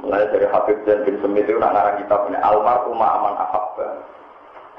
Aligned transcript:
Mulai 0.00 0.32
dari 0.32 0.46
Habib 0.48 0.80
Zain 0.88 1.04
bin 1.04 1.20
Semit 1.20 1.44
itu 1.44 1.60
nak 1.60 1.76
ngarang 1.76 2.00
kitab 2.00 2.24
ini 2.32 2.38
Almarhum 2.40 2.96
Aman 2.96 3.36
Ahabba. 3.36 3.88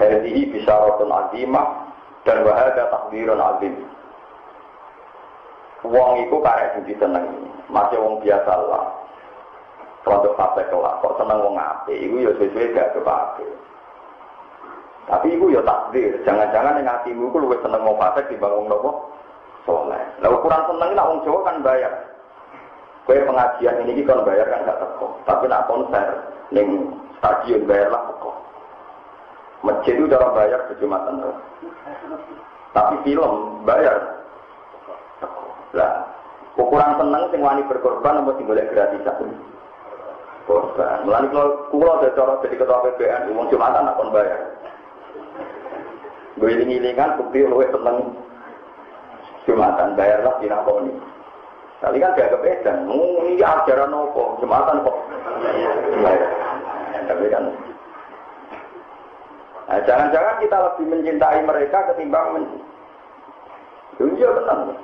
Hadihi 0.02 0.50
bisyaratun 0.50 1.14
azimah 1.14 1.94
dan 2.26 2.42
wahada 2.42 2.90
takdirun 2.90 3.38
azim. 3.38 3.74
Wong 5.86 6.26
iku 6.26 6.42
karek 6.42 6.78
sing 6.78 6.90
disenengi, 6.90 7.50
masih 7.70 7.98
wong 8.02 8.22
biasa 8.22 8.54
lah. 8.70 8.86
Produk 10.02 10.34
fase 10.34 10.66
kelak, 10.70 10.98
kok 11.02 11.18
seneng 11.22 11.42
wong 11.42 11.58
apik, 11.58 11.98
iku 11.98 12.22
ya 12.22 12.34
sesuai 12.38 12.74
gak 12.74 12.94
kepake. 12.98 13.50
Tapi 15.06 15.28
iku 15.38 15.54
ya 15.54 15.62
takdir, 15.62 16.18
jangan-jangan 16.26 16.82
yang 16.82 16.90
hatimu 16.90 17.30
iku 17.30 17.58
seneng 17.62 17.82
wong 17.86 17.98
fase 17.98 18.26
dibanding 18.30 18.70
nopo 18.70 19.10
soleh. 19.66 20.02
Lah 20.22 20.30
ukuran 20.34 20.66
seneng 20.70 20.90
nak 20.98 21.08
wong 21.10 21.20
Jawa 21.26 21.40
kan 21.46 21.62
bayar. 21.62 21.94
Kue 23.02 23.18
pengajian 23.26 23.82
ini 23.82 24.06
kan 24.06 24.22
bayar 24.22 24.46
kan 24.46 24.68
gak 24.68 24.78
teko, 24.78 25.18
tapi 25.26 25.50
nak 25.50 25.66
konser 25.66 26.06
ning 26.54 26.94
stadion 27.18 27.66
bayar 27.66 27.90
lah 27.90 28.04
teko. 28.14 28.32
Masjid 29.66 29.98
itu 29.98 30.06
dalam 30.06 30.34
bayar 30.38 30.70
ke 30.70 30.78
Jumatan. 30.78 31.22
Tapi 32.72 32.96
film 33.04 33.62
bayar 33.66 34.22
lah, 35.72 35.92
ukuran 36.60 37.00
seneng 37.00 37.24
sing 37.32 37.42
wani 37.42 37.64
berkorban 37.66 38.22
apa 38.22 38.32
sing 38.38 38.46
golek 38.46 38.70
gratisan? 38.70 39.34
Korban. 40.46 41.06
Mulane 41.06 41.28
kalau 41.32 41.70
kula 41.70 42.02
ada 42.02 42.10
cara 42.18 42.34
jadi 42.44 42.56
ketua 42.58 42.84
PBN, 42.86 43.32
umum 43.34 43.50
Jumatan 43.50 43.88
nak 43.88 44.02
bayar. 44.14 44.40
Gue 46.40 46.58
ini 46.58 46.96
kan 46.98 47.20
bukti 47.22 47.46
luwe 47.46 47.70
seneng 47.70 48.18
Jumatan 49.46 49.98
bayarlah 49.98 50.38
dinakoni. 50.38 51.11
Tapi 51.82 51.98
kan 51.98 52.14
gak 52.14 52.30
kepedan, 52.38 52.86
ini 52.86 53.42
ajaran 53.42 53.90
apa? 53.90 54.24
Jumatan 54.38 54.86
kok. 54.86 54.98
Tapi 57.10 57.26
kan 57.34 57.46
Nah, 59.72 59.80
jangan-jangan 59.88 60.36
kita 60.44 60.58
lebih 60.68 60.86
mencintai 60.92 61.40
mereka 61.48 61.88
ketimbang 61.88 62.36
men... 62.36 62.44
Iya 64.04 64.30
tenang. 64.36 64.76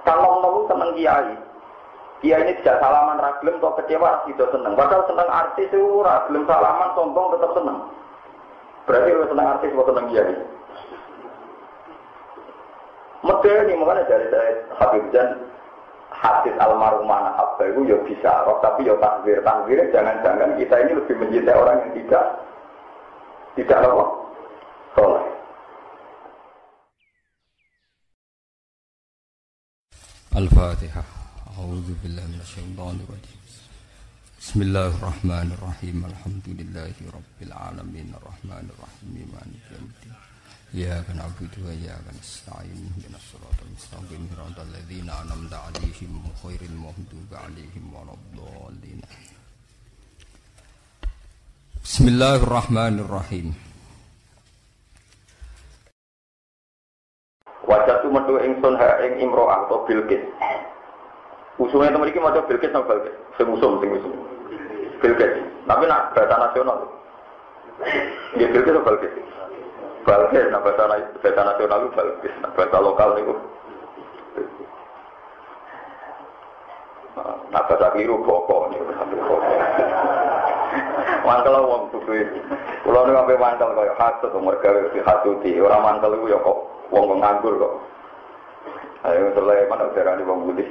Kalau 0.00 0.40
ngomong 0.40 0.64
seneng 0.64 0.96
kiai, 0.96 1.36
kiai 2.24 2.40
ini 2.48 2.56
tidak 2.64 2.80
salaman 2.80 3.20
ragilem 3.20 3.60
atau 3.60 3.76
kecewa 3.76 4.24
tidak 4.24 4.48
seneng. 4.48 4.72
Padahal 4.80 5.04
seneng 5.04 5.28
artis 5.28 5.68
itu 5.68 6.00
ragilem 6.00 6.48
salaman 6.48 6.88
sombong 6.96 7.36
tetap 7.36 7.52
seneng. 7.52 7.78
Berarti 8.88 9.10
lu 9.12 9.28
seneng 9.28 9.46
artis 9.58 9.72
atau 9.76 9.88
seneng 9.92 10.06
kiai? 10.08 10.34
ini 13.20 13.76
makanya 13.76 14.08
dari 14.08 14.26
dari 14.32 14.52
Habib 14.80 15.04
Jan 15.12 15.28
hadis 16.20 16.52
almarhumah 16.60 17.32
apa 17.32 17.62
itu 17.64 17.88
ya 17.88 17.96
bisa 18.04 18.44
roh 18.44 18.60
tapi 18.60 18.84
ya 18.84 18.94
takbir 19.00 19.40
takbir 19.40 19.80
jangan-jangan 19.88 20.52
kita 20.60 20.74
ini 20.84 20.92
lebih 21.00 21.14
mencintai 21.16 21.56
orang 21.56 21.76
yang 21.80 21.92
tidak 21.96 22.24
tidak 23.56 23.78
apa? 23.82 24.04
Soleh. 24.94 25.24
Al-Fatihah 30.30 31.08
A'udzu 31.58 31.92
billahi 32.00 32.30
minasyaitonir 32.30 33.04
rajim. 33.10 33.38
Bismillahirrahmanirrahim. 34.40 36.08
Alhamdulillahi 36.08 37.10
rabbil 37.12 37.52
alamin. 37.52 38.16
Arrahmanirrahim. 38.16 39.28
Maliki 39.28 39.68
yaumiddin. 39.76 40.29
رب 40.49 40.81
العالمين 40.81 40.85
الرحمن 40.85 40.85
الرحيم 40.85 40.85
مالك 40.85 40.85
يوم 40.85 40.85
الدين 40.85 40.85
إياك 40.85 41.07
نعبد 41.15 41.53
وإياك 41.65 42.05
نستعين 42.19 42.79
اهدنا 42.91 43.17
الصراط 43.17 43.59
المستقيم 43.67 44.29
صراط 44.35 44.57
الذين 44.67 45.09
أنعمت 45.09 45.53
عليهم 45.53 46.11
غير 46.45 46.61
المغضوب 46.69 47.29
عليهم 47.31 47.83
ولا 47.95 48.13
الضالين 48.19 49.01
بسم 51.83 52.07
الله 52.07 52.35
الرحمن 52.43 52.99
الرحيم 52.99 53.53
Wajah 57.65 57.97
tu 58.05 58.13
metu 58.13 58.37
ingsun 58.45 58.77
ha 58.77 59.01
ing 59.01 59.25
imro'ah 59.25 59.65
atau 59.65 59.89
bilkis. 59.89 60.21
Usumnya 61.57 61.89
teman 61.89 62.13
ini 62.13 62.21
mau 62.21 62.29
bilkis 62.29 62.69
atau 62.69 62.85
bilkis? 62.85 63.15
Sing 63.41 63.47
usum, 63.49 63.81
sing 63.81 63.89
usum. 63.89 64.13
Bilkis. 65.01 65.33
Tapi 65.65 65.83
nak 65.89 66.13
bahasa 66.13 66.35
nasional. 66.45 66.77
Dia 68.37 68.53
bilkis 68.53 68.69
atau 68.69 68.85
bilkis? 68.85 69.13
Bilkis, 70.00 70.48
nah 70.48 70.60
bahasa, 70.64 70.88
bahasa 71.20 71.42
nasional 71.44 71.78
itu 71.84 71.90
bilkis. 71.92 72.34
Nah 72.40 72.50
bahasa 72.56 72.76
lokal 72.80 73.10
itu. 73.20 73.34
Nah 77.52 77.62
bahasa 77.68 77.86
biru 77.92 78.16
boko 78.24 78.72
nih, 78.72 78.80
bahasa 78.80 79.04
boko. 79.12 79.36
Mantel 81.20 81.56
wong 81.68 81.82
kudu 81.92 82.12
itu. 82.16 82.38
Kulo 82.80 83.04
nek 83.04 83.12
sampe 83.12 83.34
mantel 83.36 83.70
kaya 83.76 83.92
hasud 84.00 84.32
umur 84.32 84.56
gawe 84.64 84.88
dihasuti, 84.96 85.60
ora 85.60 85.78
mantel 85.84 86.16
iku 86.16 86.32
ya 86.32 86.38
kok 86.40 86.58
wong 86.88 87.20
nganggur 87.20 87.54
kok. 87.60 87.74
Ayo 89.04 89.32
Sulaiman 89.36 89.92
darani 89.92 90.24
wong 90.24 90.48
budi. 90.48 90.64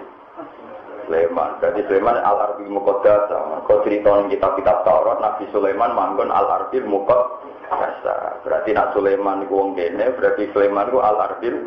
Sulaiman. 1.10 1.58
Jadi 1.58 1.82
Sulaiman 1.90 2.22
al 2.22 2.38
arbil 2.38 2.70
muqaddas. 2.70 3.34
Kau 3.66 3.82
cerita 3.82 4.14
kitab-kitab 4.30 4.86
Taurat 4.86 5.18
Nabi 5.18 5.50
Sulaiman 5.50 5.98
manggon 5.98 6.30
al 6.30 6.46
arbil 6.46 6.86
muqaddas. 6.86 8.06
Berarti 8.46 8.70
nak 8.78 8.94
Sulaiman 8.94 9.42
iku 9.42 9.58
wong 9.58 9.74
berarti 9.74 10.54
Sulaiman 10.54 10.94
iku 10.94 11.02
al 11.02 11.18
arbil 11.18 11.66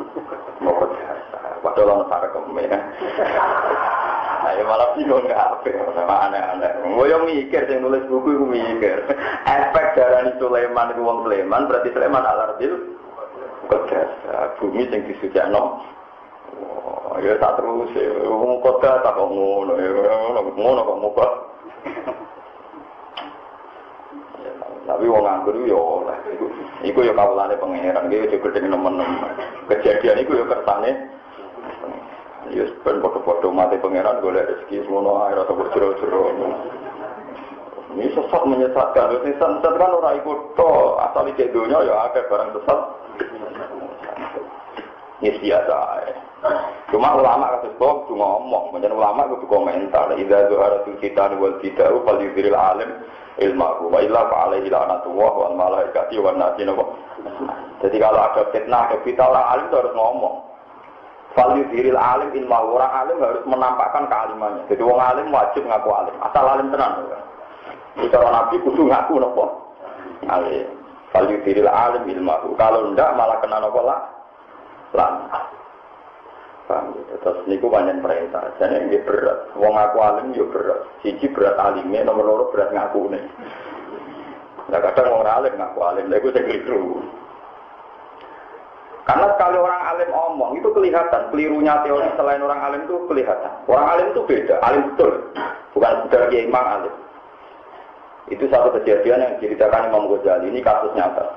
muqaddas. 0.62 1.20
Padahal 1.58 1.90
ono 1.90 2.04
sarekem 2.06 2.58
ya. 2.62 2.78
Ayo 4.42 4.66
malah 4.66 4.90
bingung 4.98 5.26
apa 5.30 5.70
sama 5.94 6.26
aneh-aneh. 6.26 6.82
Yang 6.98 7.22
mikir, 7.30 7.62
yang 7.70 7.86
nulis 7.86 8.02
buku 8.10 8.34
gue 8.34 8.50
mikir. 8.58 8.98
Efek 9.46 9.86
darah 9.94 10.26
Sulaiman 10.42 10.90
itu 10.90 11.02
wong 11.06 11.22
Sulaiman, 11.22 11.70
berarti 11.70 11.94
Sulaiman 11.94 12.26
al 12.26 12.50
arbil 12.50 12.98
kodas. 13.70 14.10
Bumi 14.58 14.90
yang 14.90 15.06
disujakno. 15.06 15.86
Oh, 16.58 16.91
ya 17.22 17.34
tak 17.38 17.58
terus. 17.58 17.90
Wong 18.26 18.62
kodas 18.62 19.02
tak 19.02 19.14
kok 19.14 19.30
ngono 19.30 19.72
ya. 19.78 19.90
Ngono 20.42 20.80
kok 20.82 21.00
muka. 21.00 21.28
Tapi 24.82 25.04
wong 25.06 25.22
nganggur 25.22 25.56
yo 25.64 26.02
oleh. 26.02 26.18
Iku 26.82 27.06
yo 27.06 27.14
kawulane 27.14 27.54
pangeran, 27.56 28.10
iki 28.10 28.34
yo 28.34 28.42
gede 28.42 28.66
nemen-nemen. 28.66 29.32
Kejadian 29.70 30.22
iku 30.22 30.42
yo 30.42 30.44
kersane 30.50 30.90
Ya 32.50 32.66
ben 32.84 32.98
padha-padha 33.00 33.48
mati 33.54 33.78
pangeran 33.78 34.20
golek 34.20 34.44
rezeki 34.44 34.84
semono 34.84 35.24
ae 35.24 35.32
rata 35.32 35.54
berjero-jero. 35.56 36.36
Ini 37.96 38.12
sesat 38.12 38.42
menyesatkan, 38.44 39.20
ini 39.24 39.32
sesat 39.40 39.62
kan 39.62 39.92
orang 39.94 40.20
ikut 40.20 40.56
to, 40.56 40.72
asal 41.00 41.28
di 41.28 41.44
dunia 41.48 41.80
ya 41.86 42.12
ada 42.12 42.20
barang 42.28 42.50
sesat. 42.56 42.80
Ini 45.22 45.38
biasa. 45.38 45.78
Cuma 46.92 47.16
ulama 47.16 47.56
kasus 47.56 47.72
kok 47.80 48.04
cuma 48.12 48.36
ngomong, 48.36 48.76
menjadi 48.76 48.92
ulama 48.92 49.24
itu 49.24 49.48
komentar. 49.48 50.12
Ida 50.12 50.52
zuhara 50.52 50.84
tu 50.84 50.92
kita 51.00 51.32
wal 51.40 51.56
tidak, 51.64 51.88
fal 52.04 52.20
yudhiril 52.20 52.52
alim 52.52 52.90
ilmahu. 53.40 53.88
Wa 53.88 54.04
illa 54.04 54.28
fa 54.28 54.36
alaihi 54.46 54.68
la'natullah 54.68 55.32
wal 55.32 55.56
malaikati 55.56 56.20
wa 56.20 56.36
nasi 56.36 56.68
Jadi 57.80 57.96
kalau 57.96 58.20
ada 58.20 58.44
fitnah, 58.52 58.92
ada 58.92 58.96
fitnah 59.00 59.26
orang 59.32 59.46
alim 59.56 59.64
itu 59.72 59.76
harus 59.80 59.94
ngomong. 59.96 60.34
Value 61.32 61.64
diril 61.72 61.96
alim 61.96 62.28
ilmu 62.28 62.76
orang 62.76 62.92
alim 62.92 63.16
harus 63.24 63.40
menampakkan 63.48 64.04
kealimannya. 64.04 64.68
Jadi 64.68 64.82
orang 64.84 65.08
alim 65.16 65.26
wajib 65.32 65.64
ngaku 65.64 65.88
alim. 65.88 66.14
Asal 66.20 66.44
alim 66.44 66.68
tenang. 66.68 67.08
Itu 67.96 68.12
orang 68.20 68.34
nabi 68.36 68.60
kudu 68.60 68.82
ngaku 68.84 69.14
nopo. 69.16 69.44
Alim. 70.28 70.68
Value 71.08 71.40
diril 71.40 71.72
alim 71.72 72.04
ilmu. 72.04 72.52
Kalau 72.60 72.92
ndak 72.92 73.16
malah 73.16 73.40
kena 73.40 73.64
nopo 73.64 73.80
lah. 73.80 74.00
Lan. 74.92 75.12
Paham 76.70 76.94
gitu. 76.94 77.14
Terus 77.20 77.38
niku 77.50 77.66
banyak 77.66 77.98
perintah. 78.00 78.54
Jadi 78.56 78.86
ini 78.86 78.98
berat. 79.02 79.50
Wong 79.58 79.74
ngaku 79.74 79.98
alim 79.98 80.26
yo 80.36 80.46
berat. 80.48 80.86
Siji 81.02 81.26
berat 81.30 81.58
alimnya, 81.58 82.06
nomor 82.06 82.24
loro 82.24 82.44
berat 82.54 82.70
ngaku 82.70 83.10
nih. 83.10 83.24
Nah 84.70 84.78
kadang 84.78 85.10
orang 85.10 85.36
alim 85.42 85.54
ngaku 85.58 85.78
alim. 85.82 86.04
Lalu 86.06 86.30
saya 86.30 86.46
keliru. 86.46 87.02
Karena 89.02 89.34
sekali 89.34 89.58
orang 89.58 89.82
alim 89.82 90.10
omong 90.14 90.62
itu 90.62 90.68
kelihatan, 90.70 91.26
kelirunya 91.34 91.74
teori 91.82 92.06
selain 92.14 92.38
orang 92.38 92.60
alim 92.62 92.86
itu 92.86 93.02
kelihatan. 93.10 93.50
Orang 93.66 93.86
alim 93.90 94.14
itu 94.14 94.22
beda, 94.22 94.62
alim 94.62 94.94
betul, 94.94 95.12
bukan 95.74 96.06
sekedar 96.06 96.30
kiai 96.30 96.46
alim. 96.46 96.94
Itu 98.30 98.46
satu 98.46 98.70
kejadian 98.78 99.18
yang 99.26 99.32
diceritakan 99.42 99.90
Imam 99.90 100.06
Ghazali, 100.06 100.54
ini 100.54 100.62
kasus 100.62 100.94
nyata. 100.94 101.34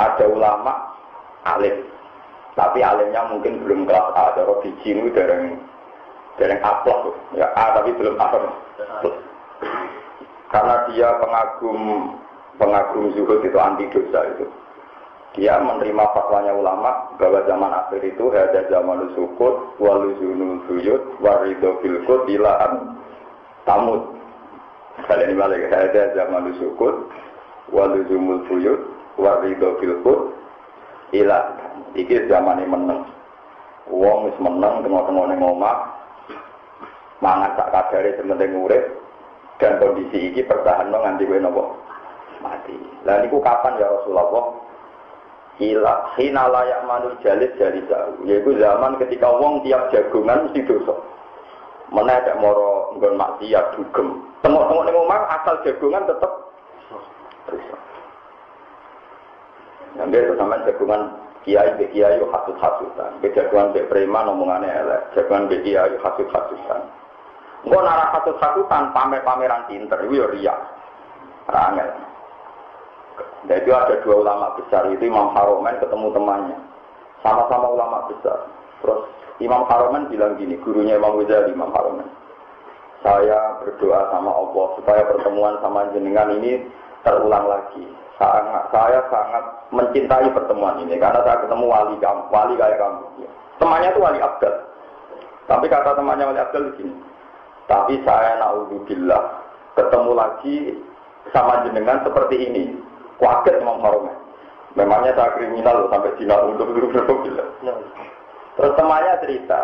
Ada 0.00 0.24
ulama 0.32 0.96
alim, 1.44 1.84
tapi 2.56 2.80
alimnya 2.80 3.20
mungkin 3.28 3.60
belum 3.62 3.84
kelas 3.84 4.16
A, 4.16 4.32
ada 4.32 4.48
biji 4.64 4.96
ini 4.96 5.12
dari 5.12 5.52
dari 6.40 6.56
A 6.64 6.72
plus, 6.80 7.12
ya 7.36 7.52
A 7.52 7.76
tapi 7.76 7.92
belum 7.92 8.16
A 8.16 8.26
Karena 10.48 10.74
dia 10.88 11.08
pengagum 11.20 11.78
pengagum 12.56 13.12
zuhud 13.12 13.44
itu 13.44 13.58
anti 13.60 13.84
dosa 13.92 14.24
itu. 14.32 14.48
Dia 15.36 15.60
menerima 15.60 16.16
fatwanya 16.16 16.56
ulama 16.56 17.12
bahwa 17.20 17.44
zaman 17.44 17.68
akhir 17.68 18.00
itu 18.08 18.24
ada 18.32 18.64
zaman 18.72 19.12
sukut 19.12 19.76
waluzunul 19.76 20.64
buyut 20.64 21.02
warido 21.20 21.76
filkut 21.84 22.24
ilaan 22.32 22.96
tamut. 23.68 24.16
Ini 25.12 25.36
balik 25.36 25.68
ada 25.68 26.16
zaman 26.16 26.56
sukut, 26.56 27.12
waluzumul 27.68 28.48
buyut, 28.48 28.80
warido 29.20 29.76
filkut, 29.76 30.32
ilah. 31.12 31.65
Iki 31.96 32.28
zaman 32.28 32.60
ini 32.60 32.68
meneng. 32.68 33.00
Wong 33.88 34.28
wis 34.28 34.36
meneng 34.36 34.84
tengok-tengok 34.84 35.26
ning 35.32 35.40
omah. 35.40 35.96
Mangan 37.24 37.56
sak 37.56 37.72
kadare 37.72 38.12
sementing 38.20 38.52
urip 38.52 38.84
dan 39.56 39.80
kondisi 39.80 40.28
iki 40.28 40.44
bertahan 40.44 40.92
no 40.92 41.00
nganti 41.00 41.24
kowe? 41.24 41.64
Mati. 42.44 42.76
Lah 43.08 43.24
niku 43.24 43.40
kapan 43.40 43.80
ya 43.80 43.88
Rasulullah? 43.88 44.52
Ila 45.56 46.12
hina 46.20 46.44
layak 46.52 46.84
manul 46.84 47.16
jalis 47.24 47.48
jali 47.56 47.80
jauh. 47.88 48.20
Yaitu 48.28 48.60
zaman 48.60 49.00
ketika 49.00 49.32
wong 49.32 49.64
tiap 49.64 49.88
jagungan 49.88 50.44
mesti 50.44 50.60
dosa. 50.68 50.92
Ada 51.96 52.36
moro 52.36 52.92
nggon 53.00 53.16
maksiat 53.16 53.80
dugem. 53.80 54.20
Tengok-tengok 54.44 54.84
ning 54.84 54.96
omah 55.00 55.20
asal 55.40 55.56
jagungan 55.64 56.04
tetep 56.04 56.32
dosa. 57.48 57.76
Nanti 59.96 60.20
itu 60.20 60.36
sampai 60.36 60.60
jagungan 60.68 61.02
kiai 61.46 61.78
be 61.78 61.86
kiai 61.94 62.18
hasut 62.18 62.58
hasutan. 62.58 63.22
Be 63.22 63.30
jagungan 63.30 63.70
be 63.70 63.86
preman 63.86 64.26
omongannya 64.26 64.66
elek. 64.66 65.02
Jagungan 65.14 65.46
be 65.46 65.62
kiai 65.62 65.94
hasut 66.02 66.26
hasutan. 66.34 66.82
Engko 67.62 67.78
nara 67.80 68.10
hasut 68.10 68.36
hasutan 68.42 68.90
pamer-pameran 68.90 69.70
pinter 69.70 70.02
itu 70.02 70.26
riya. 70.26 70.54
Rangel. 71.46 71.90
Itu 73.46 73.70
ada 73.70 73.94
dua 74.02 74.26
ulama 74.26 74.58
besar 74.58 74.90
itu 74.90 75.06
Imam 75.06 75.30
Haromen 75.30 75.78
ketemu 75.78 76.10
temannya. 76.10 76.58
Sama-sama 77.22 77.66
ulama 77.70 78.10
besar. 78.10 78.50
Terus 78.82 79.06
Imam 79.38 79.62
Haromen 79.70 80.10
bilang 80.10 80.34
gini, 80.34 80.58
gurunya 80.58 80.98
Imam 80.98 81.22
Ghazali, 81.22 81.54
Imam 81.54 81.70
Haromen. 81.70 82.10
Saya 83.06 83.62
berdoa 83.62 84.10
sama 84.10 84.34
Allah 84.34 84.66
supaya 84.74 85.06
pertemuan 85.06 85.54
sama 85.62 85.86
jenengan 85.94 86.34
ini 86.42 86.66
terulang 87.06 87.46
lagi. 87.46 87.86
Sangat, 88.16 88.72
saya 88.72 89.00
sangat 89.12 89.44
mencintai 89.68 90.32
pertemuan 90.32 90.80
ini 90.80 90.96
karena 90.96 91.20
saya 91.20 91.36
ketemu 91.44 91.68
wali 91.68 91.94
kamu, 92.00 92.22
wali 92.32 92.54
kayak 92.56 92.80
kamu. 92.80 93.28
Temannya 93.60 93.92
itu 93.92 94.00
wali 94.00 94.18
Abdul. 94.24 94.54
Tapi 95.44 95.64
kata 95.68 96.00
temannya 96.00 96.32
wali 96.32 96.40
Abdul 96.40 96.72
begini. 96.72 96.96
Tapi 97.68 98.00
saya 98.08 98.40
naudzubillah 98.40 99.22
ketemu 99.76 100.12
lagi 100.16 100.56
sama 101.34 101.60
jenengan 101.68 102.00
seperti 102.08 102.36
ini. 102.40 102.64
Kaget 103.20 103.60
Imam 103.60 103.80
Haromen. 103.84 104.16
Memangnya 104.76 105.16
saya 105.16 105.32
kriminal 105.40 105.84
loh, 105.84 105.88
sampai 105.88 106.12
Cina 106.20 106.36
untuk 106.44 106.68
bilang. 106.72 107.48
Terus 108.56 108.72
temannya 108.76 109.12
cerita, 109.24 109.60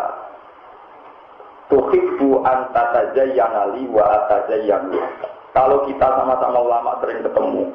Tuhibbu 1.69 2.41
antatazayyana 2.45 3.77
li 3.77 3.89
wa 3.89 4.03
atazayyanu. 4.03 4.99
Kalau 5.53 5.85
kita 5.85 6.05
sama-sama 6.17 6.59
ulama 6.65 6.97
sering 7.01 7.21
ketemu, 7.21 7.69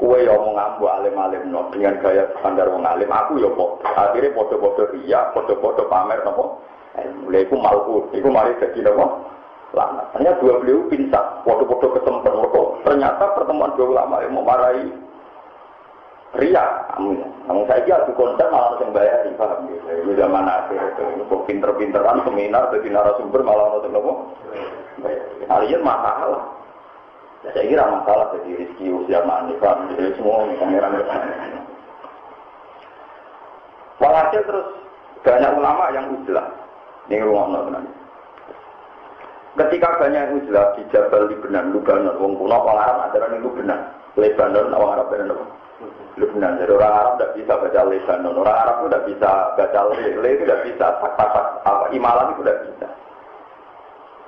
kue 0.00 0.24
yang 0.24 0.40
mau 0.40 0.56
ngambu 0.56 0.84
alim-alim 0.88 1.52
no, 1.52 1.68
dengan 1.68 2.00
gaya 2.00 2.24
standar 2.40 2.72
wong 2.72 2.88
alim, 2.88 3.12
aku 3.12 3.36
ya 3.36 3.52
kok. 3.52 3.70
Akhirnya 3.84 4.32
foto-foto 4.32 4.88
ria, 4.96 5.28
foto-foto 5.36 5.84
pamer 5.92 6.24
nopo. 6.24 6.64
Eh, 6.96 7.04
mulai 7.20 7.44
aku 7.44 7.54
malu, 7.60 8.08
aku 8.08 8.28
mari 8.32 8.56
jadi 8.56 8.80
nopo. 8.88 9.28
Lama. 9.76 10.02
Ternyata 10.16 10.40
dua 10.42 10.58
beliau 10.58 10.88
pintar, 10.88 11.44
foto-foto 11.44 11.94
kesempatan 11.94 12.42
mereka. 12.42 12.62
Ternyata 12.82 13.24
pertemuan 13.38 13.76
dua 13.76 13.86
ulama 13.92 14.24
yang 14.24 14.32
mau 14.34 14.42
marahi 14.42 14.88
ria 16.40 16.58
ya. 16.58 16.64
Kamu 16.96 17.62
saya 17.68 17.84
kira 17.84 18.06
di 18.08 18.12
konser 18.16 18.48
malah 18.50 18.80
yang 18.80 18.90
bayar, 18.96 19.28
paham 19.36 19.68
gitu. 19.68 19.86
Itu 19.86 20.12
zaman 20.16 20.48
akhir 20.48 20.80
itu. 20.96 21.34
Pinter-pinteran 21.44 22.24
seminar 22.24 22.72
jadi 22.72 22.88
narasumber 22.88 23.44
malah 23.44 23.78
yang 23.84 23.94
nopo. 23.94 24.32
Kalian 25.46 25.82
masalah. 25.84 26.59
Ya, 27.40 27.48
saya 27.56 27.72
kira 27.72 27.84
masalah 27.88 28.36
jadi 28.36 28.52
rezeki 28.52 28.86
usia 29.00 29.24
mani, 29.24 29.56
paham 29.56 29.88
Jadi 29.96 30.12
semua 30.20 30.44
pangeran. 30.60 31.00
Walhasil 34.00 34.42
terus 34.44 34.66
banyak 35.24 35.52
ulama 35.56 35.92
yang 35.92 36.08
uzlah. 36.20 36.48
Ini 37.08 37.24
rumah 37.24 37.64
tenan. 37.64 37.84
Ketika 39.56 40.00
banyak 40.00 40.20
yang 40.20 40.36
uzlah 40.40 40.66
di 40.76 40.82
Jabal 40.92 41.28
Libanon, 41.28 41.72
Lubanon, 41.72 42.16
wong 42.16 42.32
kuno, 42.36 42.56
orang 42.60 42.80
Arab 42.80 42.96
ada 43.08 43.28
yang 43.28 43.44
Lubanon. 43.44 43.80
Lebanon, 44.16 44.72
orang 44.72 44.92
Arab 44.96 45.06
ada 45.12 45.24
Lebanon. 46.16 46.56
Jadi 46.60 46.72
orang 46.76 46.92
Arab 46.92 47.12
tidak 47.16 47.32
bisa 47.40 47.52
baca 47.56 47.80
Lebanon. 47.88 48.34
Orang 48.36 48.56
Arab 48.56 48.74
itu 48.80 48.86
tidak 48.88 49.04
bisa 49.08 49.30
baca 49.56 49.80
Le, 49.96 50.08
Le 50.20 50.28
itu 50.36 50.44
tidak 50.44 50.62
bisa. 50.68 50.86
Tak-tak 51.00 51.44
apa 51.64 51.86
Imalan 51.92 52.36
itu 52.36 52.44
tidak 52.44 52.60
bisa. 52.68 52.88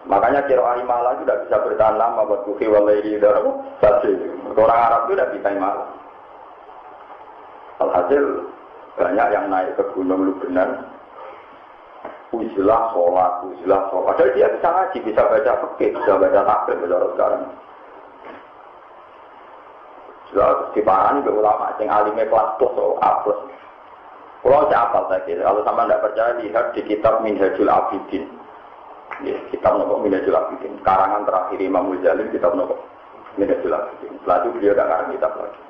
Makanya 0.02 0.42
kira 0.50 0.82
Imalan 0.82 1.22
itu 1.22 1.24
tidak 1.24 1.40
bisa 1.46 1.56
bertahan 1.62 1.94
lama 1.94 2.26
buat 2.26 2.42
kuhi 2.42 2.66
walayhi 2.66 3.22
Orang 3.22 4.80
Arab 4.82 5.06
itu 5.06 5.14
tidak 5.14 5.32
bisa 5.38 5.48
Imalan. 5.54 5.88
Alhasil 7.82 8.22
banyak 8.98 9.28
yang 9.32 9.46
naik 9.48 9.74
ke 9.78 9.84
gunung 9.94 10.26
Lebanon. 10.28 10.70
Ujilah 12.32 12.82
sholat, 12.96 13.32
ujilah 13.44 13.80
sholat. 13.92 14.06
Padahal 14.14 14.34
dia 14.34 14.48
bisa 14.48 14.68
ngaji, 14.72 14.98
bisa 15.04 15.22
baca 15.22 15.52
fikih, 15.52 15.90
bisa 15.94 16.12
baca 16.16 16.40
takbir, 16.48 16.76
baca 16.80 17.08
sekarang. 17.12 17.42
Sudah 20.32 20.48
diparani 20.72 21.20
ke 21.20 21.28
ulama 21.28 21.76
sing 21.76 21.92
alime 21.92 22.24
kelas 22.24 22.56
plus 22.56 22.72
atau 22.72 22.96
A 23.04 23.20
plus. 23.20 23.36
Kalau 24.42 24.66
saya 24.66 24.90
apal 24.90 25.06
tadi, 25.06 25.38
kalau 25.38 25.62
sama 25.62 25.86
tidak 25.86 26.02
percaya 26.02 26.32
lihat 26.42 26.66
di 26.74 26.80
kitab 26.82 27.22
Minhajul 27.22 27.70
Abidin. 27.70 28.41
Ya, 29.20 29.36
kitab 29.52 29.76
nopo 29.76 30.00
Minhajul 30.00 30.32
Abidin. 30.32 30.80
Karangan 30.80 31.28
terakhir 31.28 31.60
Imam 31.60 31.92
Muzali 31.92 32.24
kitab 32.32 32.56
nopo 32.56 32.80
Minhajul 33.36 33.76
Abidin. 33.76 34.16
Setelah 34.24 34.36
itu 34.40 34.48
beliau 34.56 34.72
tidak 34.72 34.88
karang 34.88 35.10
kitab 35.12 35.32
lagi. 35.36 35.60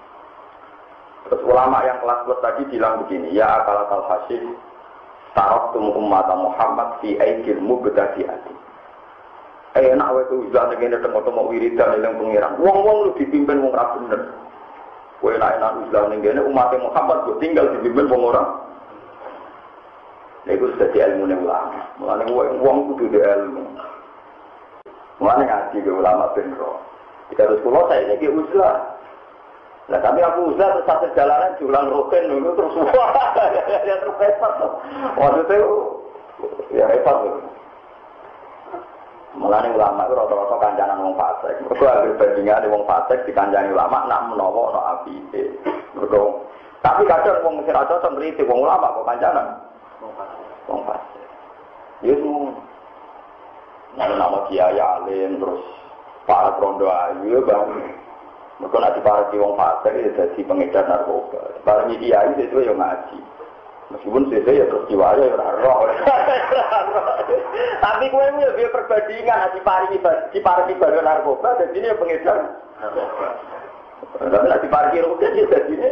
Terus 1.22 1.42
ulama 1.46 1.78
yang 1.86 1.98
kelas 2.02 2.20
plus 2.26 2.40
tadi 2.42 2.62
bilang 2.70 2.94
begini, 3.06 3.34
ya 3.34 3.62
akalat 3.62 3.88
al 3.90 4.04
hasil 4.10 4.42
tarok 5.32 5.72
tum 5.72 5.86
umat 5.96 6.28
Muhammad 6.34 7.00
fi 7.00 7.16
aikil 7.16 7.62
mubtadi'ati. 7.62 8.54
Eh 9.72 9.88
enak 9.96 10.12
wae 10.12 10.28
tuh 10.28 10.44
udah 10.52 10.68
ngene 10.76 11.00
tengok-tengok 11.00 11.48
wiridan 11.48 11.96
eling 11.96 12.20
pengiran. 12.20 12.60
Wong-wong 12.60 12.96
lu 13.08 13.10
dipimpin 13.16 13.64
wong 13.64 13.72
ra 13.72 13.96
bener. 13.96 14.20
Kue 15.24 15.32
naik 15.40 15.56
enak 15.56 15.88
Islam 15.88 16.12
nih 16.12 16.18
gini 16.20 16.40
umat 16.44 16.74
Muhammad 16.76 17.18
gue 17.24 17.40
tinggal 17.40 17.72
di 17.72 17.88
bimbing 17.88 18.10
wong 18.12 18.22
orang. 18.34 18.48
Ini 20.44 20.58
gue 20.58 20.68
sudah 20.76 20.90
ilmu 20.92 21.24
ulama. 21.30 21.80
Mulanya 22.02 22.26
gue 22.26 22.46
uang 22.58 22.78
kudu 22.90 23.04
di 23.14 23.18
ilmu. 23.22 23.62
Mulanya 25.22 25.44
ngaji 25.46 25.78
ke 25.86 25.90
ulama 25.94 26.34
benro. 26.34 26.82
Jika 27.30 27.46
terus 27.46 27.62
pulau 27.62 27.86
saya 27.86 28.10
ini 28.10 28.26
uzlah. 28.26 28.98
Nah 29.86 30.02
tapi 30.02 30.18
aku 30.18 30.50
uzlah 30.50 30.74
terus 30.74 30.86
satu 30.90 31.06
jalanan 31.14 31.54
jualan 31.62 31.94
roken 31.94 32.26
dulu 32.26 32.58
terus 32.58 32.74
wah 32.90 33.10
ya 33.86 33.94
terus 34.02 34.18
repot. 34.18 34.52
Waktu 35.14 35.40
itu 35.46 35.58
ya 36.74 36.90
repot. 36.90 37.38
Mulane 39.38 39.70
ulama 39.70 40.10
itu 40.10 40.18
rata-rata 40.18 40.56
kancanan 40.58 41.06
wong 41.06 41.14
fasik. 41.14 41.54
Mergo 41.62 41.86
anggere 41.86 42.18
bandingan 42.18 42.66
wong 42.66 42.82
fasik 42.82 43.22
dikancani 43.30 43.70
ulama 43.70 44.10
nak 44.10 44.26
menawa 44.26 44.74
ana 44.74 44.80
apike. 44.98 45.54
Mergo 45.94 46.50
tapi 46.82 47.06
kadang 47.06 47.46
wong 47.46 47.62
sing 47.62 47.70
ra 47.78 47.86
cocok 47.86 48.18
ngritik 48.18 48.50
wong 48.50 48.66
ulama 48.66 48.90
kok 48.90 49.06
kancanan. 49.06 49.46
Wong 50.66 50.82
fasik. 50.82 51.11
Ya 52.02 52.14
semua. 52.18 52.50
Nah, 53.94 54.08
nama 54.08 54.48
kiai 54.50 54.80
alim 54.80 55.38
terus 55.38 55.62
para 56.26 56.50
rondo 56.58 56.90
ayu 56.90 57.38
ya 57.38 57.40
bang. 57.46 57.68
Mereka 58.58 58.78
nak 58.78 58.94
diparaki 58.98 59.36
wong 59.38 59.54
fasik 59.58 59.94
ya 59.94 60.10
jadi 60.18 60.40
pengedar 60.42 60.84
narkoba. 60.90 61.62
Para 61.62 61.86
kiai 61.86 62.30
itu 62.38 62.58
ya 62.58 62.74
ngaji. 62.74 63.18
Meskipun 63.92 64.32
saya 64.32 64.50
ya 64.50 64.64
terus 64.66 64.88
jiwa 64.88 65.14
ya 65.14 65.36
roh. 65.36 65.86
Tapi 67.84 68.04
gue 68.10 68.24
ini 68.34 68.42
lebih 68.50 68.66
perbandingan 68.72 69.52
di 69.52 69.60
pari 69.62 69.86
di 70.32 70.40
pari 70.40 70.72
baru 70.74 71.00
narkoba 71.04 71.60
dan 71.60 71.70
ini 71.70 71.92
pengedar. 71.94 72.38
Tapi 74.18 74.46
di 74.58 74.68
pari 74.72 74.98
rutin 75.04 75.38
ya 75.38 75.44
jadi 75.46 75.70
ini 75.70 75.90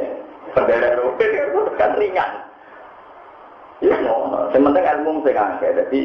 bendera 0.57 0.99
rutin 0.99 1.31
itu 1.31 1.61
kan 1.79 1.95
ringan. 1.95 2.50
Ya, 3.81 3.97
no. 4.05 4.49
Sementing 4.53 4.85
ilmu 4.85 5.25
saya 5.25 5.41
ngangke. 5.41 5.69
Jadi 5.73 6.01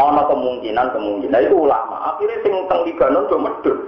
ono 0.00 0.22
kemungkinan 0.28 0.86
kemungkinan 0.96 1.44
itu 1.44 1.56
ulama. 1.56 2.16
Akhirnya 2.16 2.40
sing 2.44 2.54
teng 2.68 2.84
tiga 2.88 3.06
non 3.08 3.28
cuma 3.28 3.52
medut. 3.52 3.78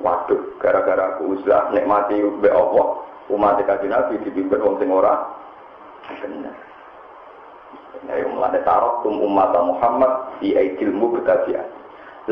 Waduh, 0.00 0.40
gara-gara 0.56 1.14
aku 1.14 1.36
usah 1.36 1.68
nikmati 1.76 2.24
be 2.40 2.48
Allah, 2.48 3.04
umat 3.28 3.60
kaji 3.60 3.84
nabi 3.84 4.16
dipimpin 4.24 4.64
wong 4.64 4.80
sing 4.80 4.88
ora 4.88 5.28
benar. 6.24 6.56
Ya, 8.08 8.24
yang 8.24 8.32
mulai 8.32 8.64
tarok 8.64 9.04
tum 9.04 9.20
umat 9.20 9.52
Muhammad 9.52 10.40
di 10.40 10.56
aidil 10.56 10.88
mubtadiat. 10.96 11.68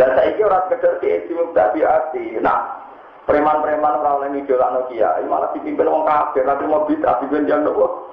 Lah 0.01 0.09
saiki 0.17 0.41
ora 0.41 0.65
sekedar 0.65 0.97
di 1.05 1.13
aidil 1.13 1.45
mubtadiat. 1.45 2.17
Nah, 2.41 2.89
preman-preman 3.29 4.01
ora 4.01 4.17
oleh 4.17 4.41
idolakno 4.41 4.89
kiai, 4.89 5.29
malah 5.29 5.53
dipimpin 5.53 5.93
wong 5.93 6.09
kafir, 6.09 6.49
nanti 6.49 6.65
mau 6.65 6.89
bid'ah 6.89 7.21
dipimpin 7.21 7.69
nopo? 7.69 8.09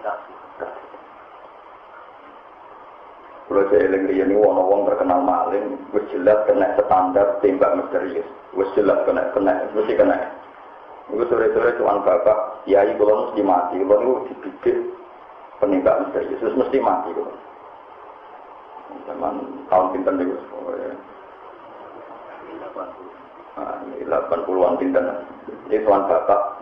Kalau 3.46 3.62
saya 3.70 3.86
eling 3.86 4.10
ini 4.10 4.34
wong 4.34 4.58
wong 4.58 4.90
terkenal 4.90 5.22
maling, 5.22 5.78
wis 5.94 6.02
jelas 6.10 6.42
kena 6.50 6.74
standar 6.82 7.38
tembak 7.46 7.78
misterius, 7.78 8.25
wis 8.58 8.66
jelas 8.74 8.98
kena 9.06 9.30
kena, 9.38 9.70
mesti 9.70 9.94
kena. 9.94 10.18
Itu 11.14 11.22
sore-sore 11.30 11.78
cuman 11.78 12.02
bapak, 12.02 12.66
ya 12.66 12.82
kalau 12.98 13.30
mesti 13.30 13.46
mati, 13.46 13.78
kalau 13.86 14.25
itu 14.25 14.34
dibidik 14.34 14.78
penembak 15.62 16.10
misterius, 16.10 16.42
terus 16.42 16.58
mesti 16.58 16.78
mati 16.82 17.14
kalau. 17.14 17.38
Zaman 19.06 19.36
tahun 19.70 19.88
pinter 19.94 20.14
nih, 20.18 20.28
Nah, 23.56 23.80
ini 23.88 24.04
80-an 24.04 24.75
pinter. 24.75 25.00
Ini 25.72 25.80
tuan 25.88 26.04
bapak, 26.12 26.60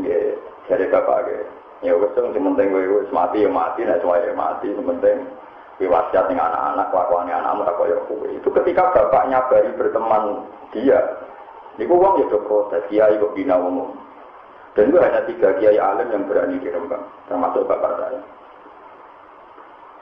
ya, 0.00 0.16
jadi 0.64 0.88
bapak, 0.88 1.28
ya. 1.28 1.44
Ya 1.82 1.92
wes 1.98 2.12
sing 2.14 2.30
penting 2.30 2.70
kowe 2.70 2.84
wis 3.02 3.10
mati 3.10 3.42
ya 3.42 3.50
mati, 3.50 3.82
nek 3.82 3.98
suwe 3.98 4.22
ya 4.22 4.32
mati, 4.36 4.70
kowe 4.70 5.86
wasiat 5.90 6.30
ning 6.30 6.38
anak-anak, 6.38 6.86
kelakuane 6.94 7.32
anakmu 7.34 7.66
tak 7.66 7.76
koyo 7.80 7.98
kowe. 8.06 8.28
Itu 8.30 8.48
ketika 8.62 8.94
bapak 8.94 9.26
nyabari 9.26 9.74
berteman 9.74 10.46
dia. 10.70 11.02
Niku 11.74 11.98
wong 11.98 12.22
ya 12.22 12.30
do 12.30 12.38
kiai 12.86 13.18
kok 13.18 13.34
bina 13.34 13.58
wong. 13.58 13.98
Dan 14.78 14.90
itu 14.90 14.98
hanya 15.02 15.26
tiga 15.26 15.54
kiai 15.58 15.78
alim 15.78 16.10
yang 16.10 16.26
berani 16.30 16.62
dirembang, 16.62 17.02
termasuk 17.26 17.66
bapak 17.66 17.92
saya. 17.98 18.20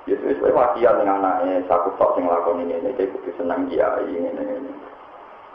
Yesus 0.04 0.36
kowe 0.44 0.52
wasiat 0.52 1.00
ning 1.00 1.08
anaknya, 1.08 1.64
saku 1.64 1.88
tok 1.96 2.20
sing 2.20 2.28
lakon 2.28 2.68
ini, 2.68 2.76
ini 2.78 2.92
kudu 2.92 3.32
senang 3.40 3.64
kiai 3.72 4.04
ini 4.12 4.28
ini. 4.28 4.72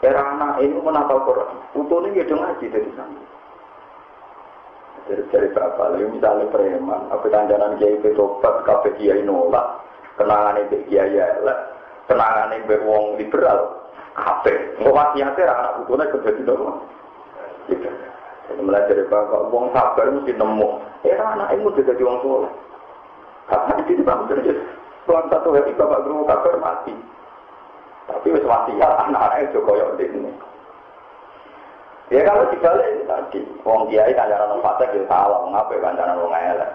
Era 0.02 0.34
anak 0.34 0.62
ini 0.62 0.78
menapal 0.78 1.26
Quran, 1.26 1.58
utune 1.74 2.14
ya 2.14 2.22
dong 2.22 2.38
ngaji 2.38 2.70
dari 2.70 2.90
sana 2.94 3.37
dari 5.08 5.24
dari 5.32 5.48
bapak 5.56 5.96
lalu 5.96 6.20
misalnya 6.20 6.52
preman 6.52 7.08
apa 7.08 7.24
kanjanan 7.26 7.80
kiai 7.80 7.96
itu 7.96 8.12
tobat 8.12 8.60
kafe 8.68 8.92
kiai 9.00 9.24
nolak 9.24 9.80
kenangan 10.20 10.60
itu 10.68 10.84
kiai 10.92 11.16
elek 11.16 11.58
kenangan 12.04 12.52
itu 12.52 12.76
wong 12.84 13.16
liberal 13.16 13.88
kafe 14.12 14.52
mau 14.84 14.92
wasiatnya 14.92 15.48
anak 15.48 15.76
putune 15.82 16.04
kerja 16.12 16.30
di 16.36 16.42
rumah 16.44 16.76
gitu. 17.68 17.88
Jadi 18.48 18.60
mulai 18.64 18.88
dari 18.88 19.04
bapak 19.04 19.52
wong 19.52 19.68
sabar 19.76 20.08
mesti 20.08 20.32
nemu. 20.32 20.68
Era 21.04 21.36
anak 21.36 21.52
itu 21.52 21.68
udah 21.68 21.84
jadi 21.84 22.02
wong 22.02 22.18
soleh. 22.24 22.52
Karena 23.48 23.72
itu 23.84 24.02
bang 24.04 24.20
terus 24.28 24.56
setelah 25.04 25.24
satu 25.32 25.48
hari 25.52 25.72
bapak 25.76 26.02
guru 26.04 26.24
kabar 26.24 26.54
mati. 26.60 26.94
Tapi 28.08 28.32
wis 28.32 28.44
wasiat 28.48 28.92
anak-anaknya 29.04 29.52
juga 29.52 29.68
koyok 29.68 30.00
ini 30.00 30.32
Ya 32.08 32.24
kalau 32.24 32.48
dibalik 32.48 32.88
ini 32.88 33.04
tadi, 33.04 33.40
wong 33.68 33.92
kiai 33.92 34.16
kancaran 34.16 34.48
wong 34.48 34.64
fasik 34.64 34.96
ya 34.96 35.04
salah, 35.12 35.44
ngapain 35.44 35.84
kancaran 35.84 36.16
wong 36.16 36.32
elek. 36.32 36.70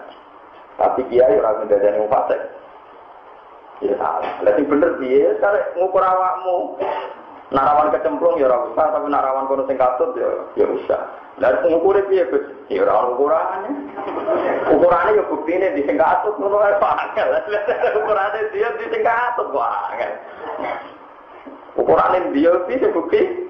Tapi 0.78 1.02
kiai 1.10 1.42
ora 1.42 1.58
mendadani 1.58 1.98
wong 1.98 2.10
fasik. 2.10 2.40
Ya 3.82 3.98
salah. 3.98 4.30
Lah 4.46 4.54
bener 4.54 4.94
piye? 5.02 5.34
Sare 5.42 5.74
ngukur 5.74 6.06
awakmu. 6.06 6.78
Narawan 7.50 7.90
kecemplung 7.90 8.38
ya 8.38 8.46
ora 8.46 8.66
usah, 8.70 8.94
tapi 8.94 9.10
narawan 9.10 9.50
kono 9.50 9.66
sing 9.66 9.74
katut 9.74 10.14
ya 10.14 10.30
ya 10.54 10.70
usah. 10.70 11.02
Lah 11.42 11.66
ngukure 11.66 12.06
piye, 12.06 12.30
Gus? 12.30 12.46
Ya 12.70 12.86
ora 12.86 13.10
ukurane. 13.10 13.70
Ukurane 14.70 15.18
ya 15.18 15.22
buktine 15.26 15.74
di 15.74 15.82
sing 15.82 15.98
katut 15.98 16.38
ngono 16.38 16.62
ae. 16.62 16.78
Lah 16.78 17.42
ukurane 17.98 18.38
dia 18.54 18.70
di 18.78 18.86
sing 18.86 19.02
katut 19.02 19.50
angel. 19.50 20.10
Ukurane 21.74 22.30
dia 22.30 22.54
piye 22.70 22.86
bukti? 22.94 23.43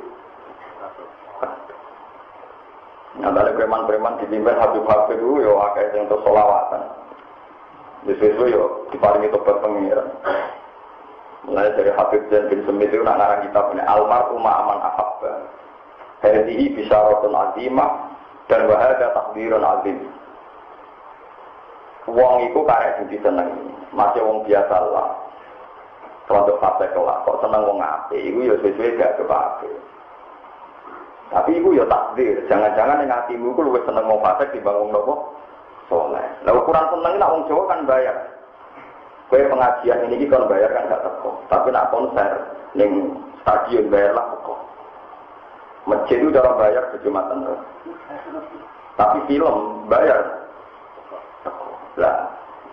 Nah, 3.14 3.30
balik 3.30 3.54
preman-preman 3.54 4.18
dipimpin 4.18 4.59
Habib-Habib 4.59 5.23
itu, 5.23 5.47
yo 5.47 5.62
akeh 5.71 5.94
yang 5.94 6.11
untuk 6.11 6.26
solawatan. 6.26 6.83
Di 8.04 8.14
situ 8.21 8.42
yo 8.50 8.90
diparingi 8.90 9.30
tobat 9.30 9.62
pengiran. 9.62 10.11
Mulai 11.44 11.76
dari 11.76 11.92
Habib 11.94 12.26
Zain 12.33 12.49
bin 12.49 12.64
Semit 12.64 12.88
itu 12.88 13.04
nak 13.04 13.21
ngarang 13.21 13.44
kitab 13.49 13.73
ini 13.73 13.85
Almar 13.85 14.33
Umma 14.33 14.52
Aman 14.64 14.80
Ahabba. 14.80 15.33
Hadihi 16.25 16.88
rotun 16.88 17.37
azimah 17.37 18.16
dan 18.49 18.64
wahada 18.68 19.12
takdirun 19.12 19.61
azim. 19.61 19.99
Wong 22.09 22.49
iku 22.52 22.64
karek 22.68 23.00
jadi 23.04 23.16
seneng, 23.25 23.49
masih 23.97 24.21
wong 24.21 24.44
biasa 24.44 24.76
lah. 24.92 25.09
Untuk 26.28 26.56
fase 26.61 26.88
kelak, 26.92 27.25
kok 27.25 27.40
seneng 27.44 27.64
wong 27.68 27.80
ape, 27.80 28.16
itu 28.16 28.49
ya 28.49 28.56
sesuai 28.61 28.97
gak 28.97 29.16
kepake. 29.21 29.73
Tapi 31.33 31.57
itu 31.57 31.69
ya 31.73 31.85
takdir. 31.88 32.37
Jangan-jangan 32.50 33.04
yang 33.04 33.12
hatimu 33.12 33.57
itu 33.57 33.61
lebih 33.64 33.83
seneng 33.88 34.04
mau 34.04 34.21
fasik 34.21 34.52
dibangun 34.52 34.93
nopo 34.93 35.35
soleh. 35.88 36.25
Nah 36.45 36.52
ukuran 36.52 36.87
seneng 36.93 37.12
nak 37.16 37.33
wong 37.33 37.43
Jawa 37.49 37.62
kan 37.71 37.81
bayar. 37.88 38.16
Kue 39.33 39.40
pengajian 39.49 40.04
ini 40.12 40.28
kan 40.28 40.45
bayar 40.47 40.71
kan 40.73 40.90
gak 40.93 41.02
teko. 41.04 41.31
Tapi 41.49 41.69
nak 41.73 41.88
konser 41.88 42.31
neng 42.76 43.16
stadion 43.40 43.88
bayar 43.88 44.12
lah 44.12 44.26
teko. 44.37 44.54
Masjid 45.85 46.16
itu 46.21 46.33
dalam 46.33 46.57
bayar 46.57 46.83
kejumatan 46.97 47.45
tuh. 47.45 47.61
Tapi 48.97 49.19
film 49.28 49.88
bayar. 49.88 50.21
Lah 51.97 52.16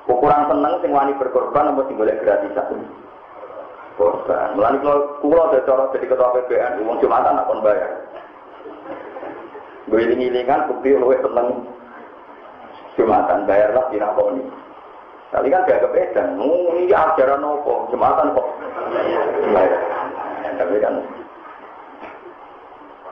ukuran 0.08 0.48
seneng 0.52 0.74
sing 0.84 0.92
wani 0.92 1.16
berkorban 1.16 1.72
apa 1.72 1.82
sing 1.88 1.96
golek 1.96 2.20
gratisan. 2.20 2.84
Korban. 3.96 4.56
Mulane 4.56 4.80
kalau 4.80 5.20
kulo 5.20 5.52
ada 5.52 5.60
cara 5.68 5.84
jadi 5.94 6.08
ketua 6.08 6.34
PBN, 6.34 6.80
uang 6.88 6.98
jumatan 7.04 7.38
nak 7.38 7.52
bayar. 7.60 7.92
Gue 9.92 10.08
iling-ilingan 10.08 10.72
bukti 10.72 10.96
luwe 10.96 11.20
seneng 11.20 11.68
Jumatan 12.96 13.48
bayarlah 13.48 13.88
dinakoni. 13.92 14.44
Kali 15.32 15.48
kan 15.48 15.64
gak 15.64 15.80
kepedan, 15.80 16.36
oh, 16.36 16.76
ini 16.76 16.92
ajaran 16.92 17.40
nopo, 17.40 17.88
Jumatan 17.88 18.36
kok. 18.36 18.48
Tapi 20.60 20.76
kan 20.84 20.96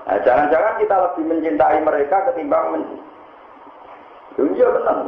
Nah, 0.10 0.18
jangan-jangan 0.26 0.82
kita 0.82 0.96
lebih 1.06 1.24
mencintai 1.30 1.86
mereka 1.86 2.26
ketimbang 2.26 2.74
men... 2.74 2.84
Iya 4.42 4.68
benar. 4.74 5.06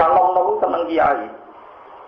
Kalau 0.00 0.32
mau 0.32 0.56
seneng 0.56 0.88
kiai, 0.88 1.28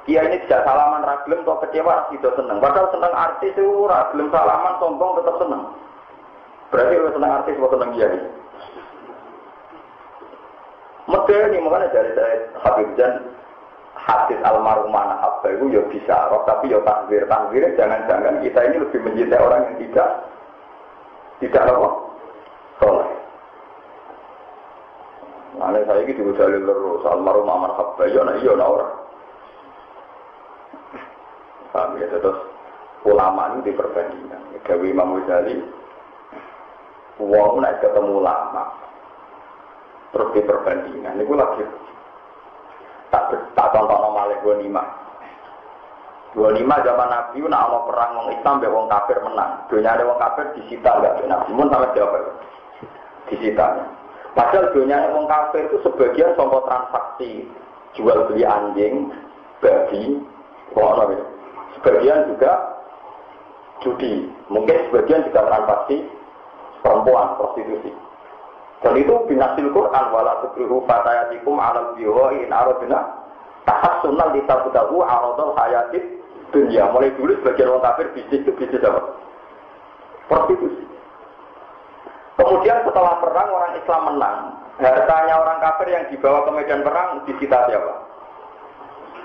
kiai 0.09 0.33
ini 0.33 0.41
tidak 0.49 0.65
salaman 0.65 1.05
ragilem 1.05 1.45
atau 1.45 1.61
kecewa 1.61 2.09
tidak 2.09 2.33
seneng. 2.33 2.65
Padahal 2.65 2.89
seneng 2.97 3.13
artis 3.13 3.53
itu 3.53 3.85
ragilem 3.85 4.33
salaman 4.33 4.81
sombong 4.81 5.21
tetap 5.21 5.37
seneng. 5.37 5.63
Berarti 6.73 6.97
seneng 7.13 7.33
artis 7.45 7.57
atau 7.61 7.73
seneng 7.77 7.91
kiai. 7.93 8.19
Medeni 11.05 11.61
makanya 11.61 11.93
dari 11.93 12.11
saya 12.17 12.37
Habib 12.65 12.89
dan 12.97 13.13
hadis 13.95 14.41
almarhum 14.45 14.93
anak 14.93 15.21
apa 15.21 15.53
itu 15.53 15.69
ya 15.73 15.83
bisa 15.93 16.17
roh 16.33 16.45
tapi 16.49 16.73
ya 16.73 16.81
takbir 16.85 17.25
takbir 17.29 17.65
jangan-jangan 17.77 18.41
kita 18.41 18.61
ini 18.69 18.77
lebih 18.81 19.01
mencintai 19.05 19.41
orang 19.41 19.61
yang 19.69 19.77
tidak 19.85 20.09
tidak 21.45 21.63
apa 21.69 21.89
soleh. 22.81 23.11
Nah, 25.55 25.71
saya 25.71 26.03
ini 26.03 26.19
juga 26.19 26.51
terus 26.51 27.03
almarhum 27.07 27.47
aman 27.47 27.73
habba 27.79 28.05
ya 28.11 28.21
nah 28.25 28.37
iya 28.41 28.53
nah 28.57 28.69
orang. 28.69 28.93
Paham 31.71 31.99
ya 32.01 32.07
terus 32.11 32.39
ulama 33.05 33.55
ini 33.55 33.71
diperbandingkan. 33.71 34.41
Gawi 34.65 34.97
Imam 34.97 35.21
Ghazali, 35.21 35.61
uang 37.23 37.63
naik 37.63 37.79
ketemu 37.79 38.23
ulama, 38.23 38.65
terus 40.11 40.33
di 40.35 40.41
perbandingan 40.43 41.23
itu 41.23 41.35
lagi. 41.35 41.65
Tak 43.15 43.31
tak 43.55 43.71
normal 43.79 44.35
dua 44.43 44.59
lima 44.59 44.83
dua 46.35 46.51
lima 46.51 46.83
zaman 46.83 47.09
nabi 47.09 47.47
nak 47.47 47.71
mau 47.71 47.87
perang 47.87 48.11
wong 48.19 48.29
Islam 48.35 48.59
be 48.59 48.67
wong 48.67 48.91
kafir 48.91 49.23
menang. 49.23 49.63
Dunia 49.71 49.95
ada 49.95 50.03
wong 50.03 50.19
kafir 50.19 50.51
disita 50.59 50.91
nggak 50.99 51.31
nabi 51.31 51.51
pun 51.55 51.71
sampai 51.71 51.95
jawab 51.95 52.23
disita. 53.31 53.67
Padahal 54.35 54.75
dunia 54.75 55.15
wong 55.15 55.31
kafir 55.31 55.71
itu 55.71 55.79
sebagian 55.87 56.35
contoh 56.35 56.67
transaksi 56.67 57.47
jual 57.95 58.27
beli 58.27 58.43
anjing 58.43 59.15
babi 59.63 60.19
kok 60.75 60.99
sebagian 61.79 62.35
juga 62.35 62.53
judi. 63.87 64.27
Mungkin 64.51 64.91
sebagian 64.91 65.23
juga 65.31 65.47
transaksi 65.47 66.03
perempuan 66.85 67.41
prostitusi 67.41 67.91
dan 68.85 69.01
itu 69.01 69.17
binasil 69.25 69.73
Quran 69.73 70.05
wala 70.13 70.45
tukrihu 70.45 70.85
fatayatikum 70.85 71.57
ala 71.57 71.97
biwa 71.97 72.37
in 72.37 72.53
aradna 72.53 73.01
tahassunal 73.65 74.37
litabtahu 74.37 75.01
aradul 75.01 75.57
hayatid 75.57 76.05
dunia. 76.53 76.93
Mulai 76.93 77.17
dulu 77.17 77.33
sebagian 77.41 77.73
orang 77.73 77.85
kafir 77.89 78.13
bisnis 78.13 78.45
itu 78.45 78.53
bisnis 78.53 78.85
apa? 78.85 79.01
Prostitusi. 80.29 80.85
Kemudian 82.37 82.85
setelah 82.85 83.25
perang 83.25 83.49
orang 83.57 83.73
Islam 83.81 84.03
menang, 84.11 84.39
hartanya 84.77 85.35
orang 85.41 85.59
kafir 85.65 85.89
yang 85.89 86.05
dibawa 86.13 86.45
ke 86.45 86.51
medan 86.53 86.85
perang 86.85 87.25
disita 87.25 87.59
siapa? 87.65 87.93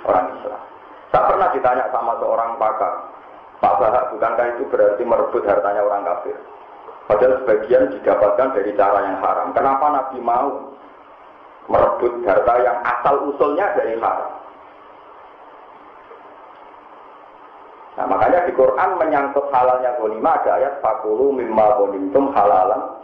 Orang 0.07 0.39
Islam. 0.39 0.61
Saya 1.09 1.25
pernah 1.25 1.49
ditanya 1.51 1.85
sama 1.91 2.15
seorang 2.21 2.55
pakar, 2.61 2.93
Pak 3.59 3.75
Bahak, 3.81 4.13
bukankah 4.13 4.45
itu 4.55 4.63
berarti 4.69 5.03
merebut 5.03 5.41
hartanya 5.41 5.81
orang 5.83 6.05
kafir? 6.05 6.37
Padahal 7.09 7.41
sebagian 7.41 7.89
didapatkan 7.89 8.53
dari 8.53 8.69
cara 8.77 9.01
yang 9.01 9.17
haram. 9.17 9.49
Kenapa 9.57 9.85
Nabi 9.89 10.21
mau 10.21 10.77
merebut 11.65 12.21
harta 12.21 12.53
yang 12.61 12.77
asal 12.85 13.33
usulnya 13.33 13.73
dari 13.73 13.97
haram? 13.97 14.29
Nah, 17.97 18.05
makanya 18.05 18.45
di 18.45 18.53
Quran 18.53 18.95
menyangkut 19.01 19.49
halalnya 19.49 19.97
gonima 19.97 20.37
ada 20.37 20.61
ayat 20.61 20.77
fakulu 20.85 21.33
mimma 21.33 21.81
gonimtum 21.81 22.31
halalan 22.31 23.01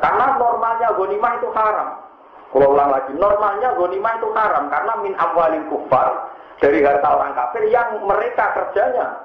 Karena 0.00 0.26
normalnya 0.40 0.96
gonima 0.96 1.36
itu 1.36 1.52
haram. 1.52 2.00
Kalau 2.48 2.72
ulang 2.72 2.96
lagi, 2.96 3.12
normalnya 3.12 3.76
gonima 3.76 4.16
itu 4.16 4.28
haram 4.32 4.72
karena 4.72 4.92
min 5.04 5.12
amwalin 5.20 5.68
kufar 5.68 6.32
dari 6.64 6.80
harta 6.80 7.08
orang 7.12 7.36
kafir 7.36 7.68
yang 7.68 8.00
mereka 8.08 8.56
kerjanya 8.56 9.20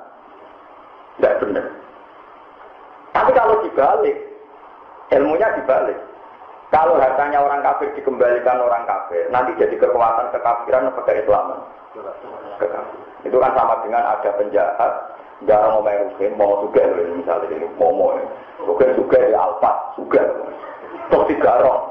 tidak 1.16 1.40
benar. 1.40 1.66
Tapi 3.18 3.34
kalau 3.34 3.66
dibalik, 3.66 4.14
ilmunya 5.10 5.50
dibalik. 5.58 5.98
Kalau 6.70 7.02
hartanya 7.02 7.42
orang 7.42 7.66
kafir 7.66 7.90
dikembalikan 7.98 8.62
orang 8.62 8.86
kafir, 8.86 9.26
nanti 9.34 9.58
jadi 9.58 9.74
kekuatan 9.82 10.30
kekafiran 10.30 10.94
atau 10.94 11.02
keislaman. 11.02 11.60
Itu 13.26 13.42
kan 13.42 13.58
sama 13.58 13.82
dengan 13.82 14.06
ada 14.06 14.30
penjahat, 14.38 14.92
jarang 15.50 15.82
mau 15.82 15.82
main 15.82 16.14
rugen, 16.14 16.38
mau 16.38 16.62
juga 16.62 16.86
misalnya 16.94 17.50
ini 17.58 17.66
mau 17.82 18.14
rugen 18.62 18.94
juga 18.94 19.18
di 19.18 19.34
alfa, 19.34 19.72
juga. 19.98 20.22
Terus 21.10 21.26
di 21.32 21.36
garong, 21.42 21.82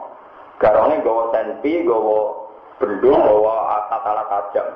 garongnya 0.63 1.03
gawa 1.03 1.35
senpi, 1.35 1.83
gawa 1.83 2.37
bendung, 2.79 3.19
gawa 3.19 3.55
alat-alat 3.91 4.27
tajam. 4.31 4.69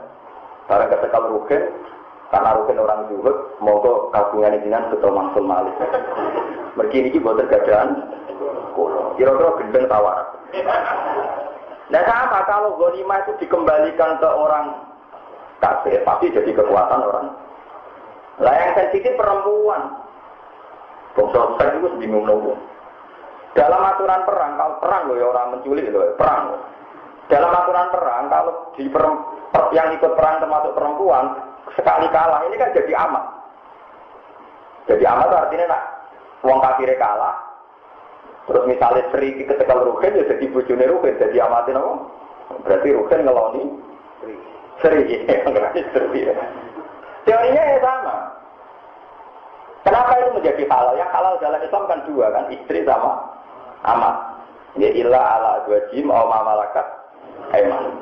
Karena 0.67 0.91
ketika 0.99 1.19
rugen, 1.31 1.63
karena 2.31 2.55
rugen 2.55 2.79
orang 2.79 3.11
zuhud, 3.11 3.37
ke 3.59 3.93
kagungan 4.15 4.55
ini 4.63 4.71
betul 4.95 5.11
mangsul 5.11 5.43
malik. 5.43 5.75
Mergi 6.79 7.11
ini 7.11 7.19
buat 7.19 7.43
tergadaan, 7.43 8.07
kira-kira 9.19 9.51
gendeng 9.59 9.91
tawar. 9.91 10.39
Nah 11.91 12.03
sama 12.07 12.47
kalau 12.47 12.79
gonima 12.79 13.19
itu 13.27 13.35
dikembalikan 13.43 14.23
ke 14.23 14.29
orang 14.31 14.79
kafir, 15.59 15.99
tapi 16.07 16.31
jadi 16.31 16.55
kekuatan 16.55 17.03
orang. 17.03 17.35
Lah 18.39 18.55
yang 18.55 18.73
sensitif 18.79 19.19
perempuan. 19.19 20.07
Bangsa 21.19 21.59
seks 21.59 21.83
itu 21.83 21.89
bingung 21.99 22.25
nunggu. 22.25 22.55
Dalam 23.59 23.83
aturan 23.83 24.23
perang, 24.23 24.55
kalau 24.55 24.79
perang 24.79 25.03
loh 25.11 25.19
ya 25.19 25.27
orang 25.27 25.59
menculik 25.59 25.91
loh, 25.91 26.15
perang. 26.15 26.55
Dalam 27.27 27.51
aturan 27.51 27.91
perang, 27.91 28.31
kalau 28.31 28.53
di 28.79 28.87
per, 28.87 29.03
per, 29.51 29.75
yang 29.75 29.91
ikut 29.91 30.15
perang 30.15 30.39
termasuk 30.39 30.71
perempuan, 30.71 31.50
sekali 31.77 32.07
kalah 32.11 32.45
ini 32.49 32.57
kan 32.57 32.71
jadi 32.77 32.93
amat. 33.09 33.25
Jadi 34.89 35.05
amat 35.07 35.29
artinya 35.31 35.67
nak 35.71 35.83
uang 36.45 36.61
kafir 36.61 36.91
kalah. 36.97 37.37
Terus 38.49 38.65
misalnya 38.67 39.05
Sri 39.15 39.47
ketika 39.47 39.75
Ruhin 39.79 40.19
ya 40.19 40.25
jadi 40.27 40.45
bujune 40.51 40.85
Ruhin, 40.85 41.15
jadi 41.21 41.47
amatin 41.47 41.79
apa? 41.79 41.93
Berarti 42.67 42.89
Ruhin 42.91 43.21
ngeloni 43.23 43.65
Seri, 44.81 45.05
seri. 45.93 46.25
Teorinya 47.29 47.63
ya 47.69 47.79
sama. 47.85 48.15
Kenapa 49.85 50.13
itu 50.17 50.31
menjadi 50.41 50.63
halal? 50.73 50.95
Yang 50.97 51.11
halal 51.13 51.35
dalam 51.41 51.61
Islam 51.61 51.85
kan 51.85 52.01
dua 52.09 52.27
kan, 52.33 52.45
istri 52.49 52.81
sama 52.89 53.13
amat. 53.85 54.17
Ya 54.81 54.89
ilah 54.93 55.25
ala 55.37 55.53
jim 55.93 56.09
atau 56.09 56.29
mamalakat 56.33 56.87
eman. 57.53 58.01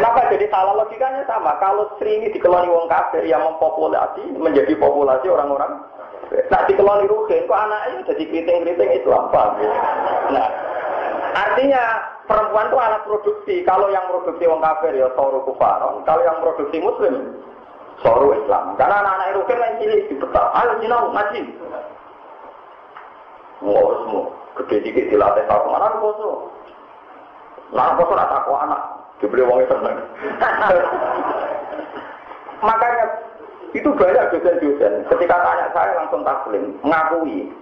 Kenapa 0.00 0.32
jadi 0.32 0.48
halal? 0.48 0.80
Logikanya 0.80 1.28
sama. 1.28 1.60
Kalau 1.60 1.92
Sri 2.00 2.16
ini 2.16 2.32
dikeloni 2.32 2.72
wong 2.72 2.88
kafir 2.88 3.20
yang 3.28 3.44
mempopulasi 3.44 4.32
menjadi 4.32 4.72
populasi 4.80 5.28
orang-orang 5.28 5.84
Nah, 6.30 6.62
dikeloni 6.62 7.10
ruhin, 7.10 7.42
kok 7.50 7.58
anaknya 7.58 8.06
jadi 8.14 8.22
keriting-keriting 8.22 9.02
Islam, 9.02 9.34
paham? 9.34 9.58
Nah, 10.30 10.46
artinya 11.34 11.82
perempuan 12.30 12.70
itu 12.70 12.78
alat 12.78 13.02
produksi. 13.02 13.54
Kalau 13.66 13.90
yang 13.90 14.06
produksi 14.06 14.46
wong 14.46 14.62
kafir 14.62 14.94
ya 14.94 15.10
soru 15.18 15.42
kufaron. 15.42 16.06
Kalau 16.06 16.22
yang 16.22 16.38
produksi 16.38 16.78
muslim 16.78 17.34
soru 17.98 18.30
Islam. 18.38 18.78
Karena 18.78 19.02
anak-anak 19.02 19.26
Eropa 19.34 19.58
yang 19.58 19.74
cilik 19.82 20.02
di 20.06 20.14
peta. 20.22 20.42
Ayo 20.54 20.72
jinau 20.78 21.10
ngaji. 21.10 21.42
Semua 23.58 24.30
gede 24.54 24.76
dikit 24.86 25.10
dilatih 25.10 25.44
tahu 25.50 25.66
mana 25.66 25.98
koso. 25.98 26.30
Nah 27.74 27.98
koso 27.98 28.12
nak 28.14 28.30
takut 28.30 28.54
anak 28.54 28.99
dibeli 29.20 29.44
wong 29.44 29.60
seneng. 29.68 29.96
Makanya 32.66 33.04
itu 33.76 33.88
banyak 33.94 34.24
dosen-dosen. 34.34 34.92
Ketika 35.06 35.36
tanya 35.40 35.66
saya 35.72 35.92
langsung 36.00 36.26
taslim, 36.26 36.74
mengakui 36.82 37.52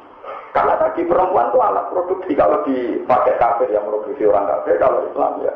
karena 0.57 0.75
tadi 0.81 1.05
perempuan 1.05 1.53
itu 1.53 1.59
alat 1.61 1.87
produksi 1.93 2.33
kalau 2.33 2.65
dipakai 2.65 3.37
kafir 3.37 3.69
yang 3.69 3.85
produksi 3.85 4.25
orang 4.25 4.49
kafir, 4.49 4.81
kalau 4.81 5.05
Islam 5.05 5.45
ya 5.45 5.55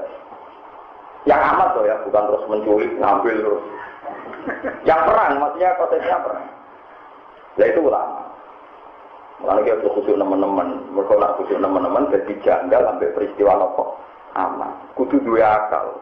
yang 1.23 1.41
amat 1.55 1.79
loh 1.79 1.87
ya, 1.87 1.95
bukan 2.03 2.25
terus 2.29 2.45
menculik, 2.51 2.93
ngambil 2.99 3.37
terus. 3.47 3.65
Yang 4.83 5.01
perang, 5.07 5.33
maksudnya 5.38 5.71
konsepnya 5.79 6.19
perang. 6.19 6.47
Ya 7.62 7.65
itu 7.71 7.79
ulama. 7.79 8.27
Mulai 9.38 9.67
kita 9.67 9.87
khusus 9.87 10.19
teman-teman, 10.19 10.83
mereka 10.91 11.38
khusus 11.38 11.62
teman-teman 11.62 12.11
jadi 12.11 12.33
janggal 12.43 12.81
sampai 12.91 13.15
peristiwa 13.15 13.59
nopo 13.59 14.03
aman. 14.37 14.73
Kudu 14.99 15.21
dua 15.25 15.66
akal. 15.66 15.99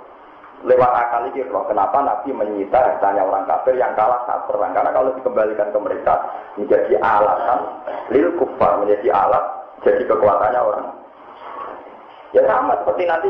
Lewat 0.60 0.92
akal 0.92 1.32
ini 1.32 1.46
roh 1.48 1.64
kenapa 1.64 2.04
Nabi 2.04 2.36
menyita 2.36 2.76
hartanya 2.76 3.24
orang 3.24 3.48
kafir 3.48 3.80
yang 3.80 3.96
kalah 3.96 4.20
saat 4.28 4.44
perang 4.44 4.76
karena 4.76 4.92
kalau 4.92 5.16
dikembalikan 5.16 5.72
ke 5.72 5.78
mereka 5.80 6.14
menjadi 6.60 6.94
alasan 7.00 7.60
lil 8.12 8.28
kufar 8.36 8.76
menjadi 8.76 9.08
alat 9.08 9.44
jadi 9.80 10.04
kekuatannya 10.04 10.60
orang. 10.60 10.86
Ya 12.36 12.44
sama 12.44 12.76
seperti 12.84 13.08
nanti 13.08 13.28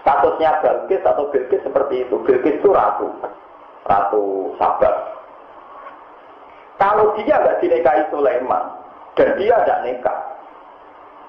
statusnya 0.00 0.62
Belkis 0.62 1.02
atau 1.02 1.26
Bilkis 1.34 1.60
seperti 1.66 2.06
itu. 2.06 2.14
Bilkis 2.22 2.62
itu 2.62 2.70
ratu. 2.70 3.10
Ratu 3.82 4.54
sabar 4.60 5.10
kalau 6.80 7.12
dia 7.20 7.36
nggak 7.36 7.60
dinikahi 7.60 8.02
Sulaiman 8.08 8.64
dan 9.12 9.36
dia 9.36 9.52
tidak 9.62 9.82
nikah 9.84 10.18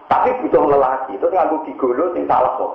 tapi 0.07 0.31
butuh 0.39 0.63
lelaki 0.63 1.19
itu 1.19 1.27
nganggu 1.27 1.59
gigolo 1.67 2.15
sing 2.15 2.23
salah 2.23 2.55
kok 2.55 2.73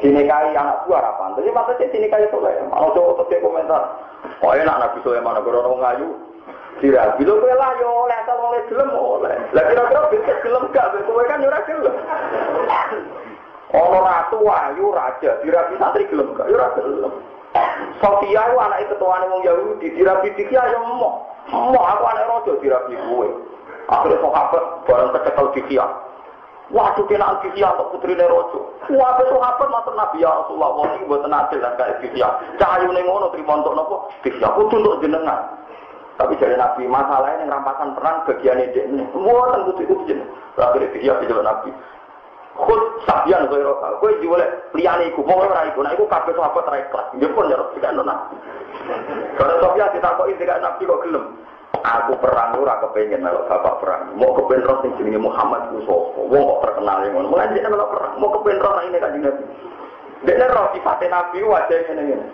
dinikahi 0.00 0.52
anak 0.52 0.84
buah 0.84 1.00
apa? 1.00 1.40
Jadi 1.40 1.48
maksudnya 1.52 1.92
dinikahi 1.92 2.26
Sulaiman. 2.28 2.68
Mau 2.68 2.92
coba 2.92 3.24
ke 3.28 3.40
komentar. 3.40 3.82
Oh 4.44 4.52
enak 4.52 4.76
Nabi 4.76 4.98
Sulaiman, 5.00 5.38
aku 5.40 5.48
orang 5.52 5.80
ngayu. 5.80 6.08
Kira, 6.76 7.16
bila 7.16 7.40
kowe 7.40 7.54
lah 7.56 7.72
yo 7.80 7.88
oleh 8.04 8.16
asal 8.20 8.36
oleh 8.36 8.60
gelem 8.68 8.92
oleh. 8.92 9.32
Lah 9.56 9.64
kira-kira 9.64 10.12
bisa 10.12 10.34
gelem 10.44 10.64
gak? 10.76 10.92
Kowe 11.08 11.24
kan 11.24 11.40
yo 11.40 11.48
ora 11.48 11.60
gelem. 11.64 11.94
Ono 13.72 13.98
ratu 14.04 14.38
ayu 14.44 14.92
raja, 14.92 15.40
dirabi 15.40 15.74
santri 15.80 16.04
gelem 16.12 16.36
gak? 16.36 16.52
Yo 16.52 16.60
ora 16.60 16.68
gelem. 16.76 17.12
Sofia 17.96 18.44
anak 18.52 18.92
ketuaan 18.92 19.24
wong 19.32 19.40
Yahudi, 19.40 19.88
dirabi 19.96 20.28
dikya 20.36 20.68
yo 20.76 20.84
mau. 20.84 21.24
Mau 21.48 21.80
aku 21.80 22.04
anak 22.04 22.28
raja 22.28 22.52
dirabi 22.60 22.92
kowe. 23.08 23.28
Akhirnya 23.88 24.20
sahabat 24.20 24.64
bareng 24.84 25.10
kecekel 25.16 25.46
dikya. 25.56 25.86
Waduh 26.66 27.06
kena 27.06 27.38
Alkifiyah 27.38 27.78
untuk 27.78 28.02
putri 28.02 28.18
Nerojo. 28.18 28.74
Wah 28.90 29.14
besok 29.14 29.38
apa 29.38 29.70
matur 29.70 29.94
Nabi 29.94 30.26
ya 30.26 30.34
Rasulullah 30.34 30.74
wong 30.74 30.98
iki 30.98 31.06
mboten 31.06 31.30
adil 31.30 31.62
lan 31.62 31.78
kae 31.78 31.94
Alkifiyah. 31.94 32.58
Cahayune 32.58 33.00
ngono 33.06 33.30
trimo 33.30 33.54
untuk 33.54 33.74
napa? 33.78 33.96
Alkifiyah 34.18 34.50
kudu 34.58 34.74
untuk 34.82 34.98
jenengan. 34.98 35.46
Tapi 36.18 36.34
jadi 36.42 36.58
Nabi 36.58 36.90
masalahnya 36.90 37.46
yang 37.46 37.54
rampasan 37.54 37.94
perang 37.94 38.26
bagian 38.26 38.58
ini. 38.58 39.06
Semua 39.14 39.54
kan 39.54 39.62
kudu 39.70 39.82
itu 39.86 39.94
jeneng. 40.10 40.26
Akhirnya 40.58 40.90
Alkifiyah 40.90 41.16
dijawab 41.22 41.46
Nabi. 41.46 41.70
Khud 42.56 42.80
sabian 43.04 43.46
kowe 43.52 43.60
ora 43.60 44.00
kowe 44.00 44.10
iki 44.16 44.26
boleh 44.26 44.48
liyane 44.72 45.12
iku 45.12 45.22
mau 45.22 45.44
ora 45.44 45.70
iku. 45.70 45.86
Nah 45.86 45.92
iku 45.94 46.08
kabeh 46.10 46.34
sahabat 46.34 46.66
ra 46.66 46.82
ikhlas. 46.82 47.06
Ya 47.20 47.28
pun 47.30 47.52
ya 47.52 47.62
tidak 47.78 47.94
nona. 47.94 48.26
Karena 49.38 49.54
Sofia 49.62 49.92
ditakoki 49.94 50.34
tidak 50.40 50.64
Nabi 50.64 50.82
kok 50.82 51.02
gelem. 51.04 51.24
Aku 51.86 52.18
perang 52.18 52.58
ora 52.58 52.82
kepengen 52.82 53.22
melok 53.22 53.46
bapak 53.46 53.78
perang. 53.78 54.10
Mau 54.18 54.34
kepengen 54.34 54.66
roh 54.66 54.82
sing 54.82 54.90
jenenge 54.98 55.22
Muhammad 55.22 55.70
ku 55.70 55.78
sapa? 55.86 56.18
Wong 56.18 56.42
kok 56.42 56.62
terkenal 56.66 56.98
ngono. 57.06 57.30
Mulai 57.30 57.54
dia 57.54 57.70
melok 57.70 57.94
perang. 57.94 58.12
Mau 58.18 58.34
kepengen 58.34 58.58
roh 58.58 58.82
ini 58.82 58.98
kan 58.98 59.14
Nabi. 59.14 59.44
Dia 60.26 60.50
roh 60.50 60.66
sifatnya 60.74 61.06
Nabi 61.14 61.46
wajah 61.46 61.78
ngene 61.86 62.02
ngene. 62.10 62.26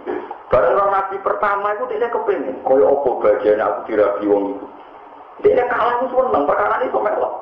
Bareng 0.49 0.73
roh 0.73 0.89
Nabi 0.89 1.17
pertama 1.21 1.77
itu 1.77 1.85
dia 1.93 2.09
kepengen. 2.09 2.65
Koyo 2.65 2.97
apa 2.97 3.11
bagian 3.21 3.61
aku 3.61 3.79
dirabi 3.93 4.25
wong 4.25 4.45
itu. 4.57 4.67
Dia 5.45 5.69
kalah 5.69 6.01
ku 6.01 6.07
seneng 6.09 6.49
perkara 6.49 6.81
kok 6.81 7.05
melok. 7.05 7.35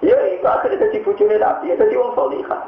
Ya, 0.00 0.16
itu 0.32 0.48
akhirnya 0.48 0.88
jadi 0.88 1.04
bujune 1.04 1.36
Nabi, 1.36 1.76
jadi 1.76 1.92
wong 1.92 2.16
solihah. 2.16 2.62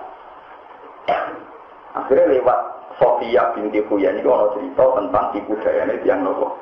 Akhirnya 1.97 2.29
lewat 2.29 2.72
Sofia 3.01 3.53
binti 3.57 3.81
Huya 3.89 4.13
ini 4.13 4.27
ono 4.27 4.53
cerita 4.57 4.85
tentang 4.99 5.27
ibu 5.37 5.53
dayane 5.63 5.95
yang 6.05 6.27
nopo. 6.27 6.59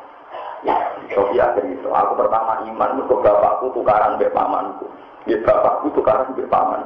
Sofia 1.10 1.56
cerita, 1.56 1.88
aku 1.88 2.12
pertama 2.20 2.62
iman, 2.68 3.00
mergo 3.00 3.18
bapakku 3.24 3.72
tukaran 3.74 4.20
mbek 4.20 4.30
pamanku. 4.30 4.86
Ya 5.26 5.40
bapakku 5.42 5.90
tukaran 5.96 6.30
mbek 6.36 6.46
paman. 6.52 6.84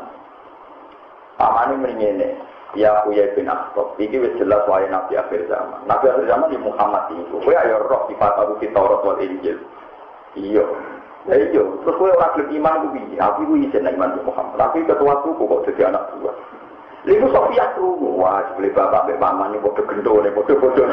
Paman 1.34 1.74
ini 1.74 1.82
meringene, 1.82 2.28
ya 2.78 3.02
Huya 3.02 3.34
bin 3.34 3.50
Akhtab. 3.50 3.98
Iki 3.98 4.16
wis 4.22 4.36
jelas 4.38 4.62
wae 4.70 4.86
Nabi 4.86 5.18
akhir 5.18 5.50
zaman. 5.50 5.82
Nabi 5.90 6.06
akhir 6.06 6.30
zaman 6.30 6.52
di 6.54 6.58
Muhammad 6.62 7.10
itu. 7.10 7.36
Kowe 7.42 7.54
ayo 7.54 7.82
roh 7.90 8.06
sifat 8.06 8.38
Abu 8.38 8.54
Taurat 8.70 9.02
wal 9.02 9.18
Injil. 9.18 9.58
Iya. 10.38 10.64
Ya 11.24 11.40
iya, 11.40 11.62
terus 11.82 11.96
kowe 11.96 12.12
ora 12.12 12.36
gelem 12.36 12.60
iman 12.60 12.92
piye? 12.92 13.16
Aku 13.16 13.48
iku 13.48 13.54
isin 13.56 13.88
iman 13.88 14.14
di 14.14 14.20
Muhammad. 14.22 14.60
Tapi 14.60 14.84
ketua 14.86 15.24
suku 15.24 15.42
kok 15.42 15.64
jadi 15.66 15.90
anak 15.90 16.14
buah. 16.20 16.36
Liku 17.04 17.28
Sofia 17.28 17.68
krungu, 17.76 18.16
wah 18.16 18.40
beli 18.56 18.72
bapak 18.72 19.04
ini 19.52 19.60
bodoh 19.60 19.84
bodoh 20.32 20.56
bodoh. 20.56 20.88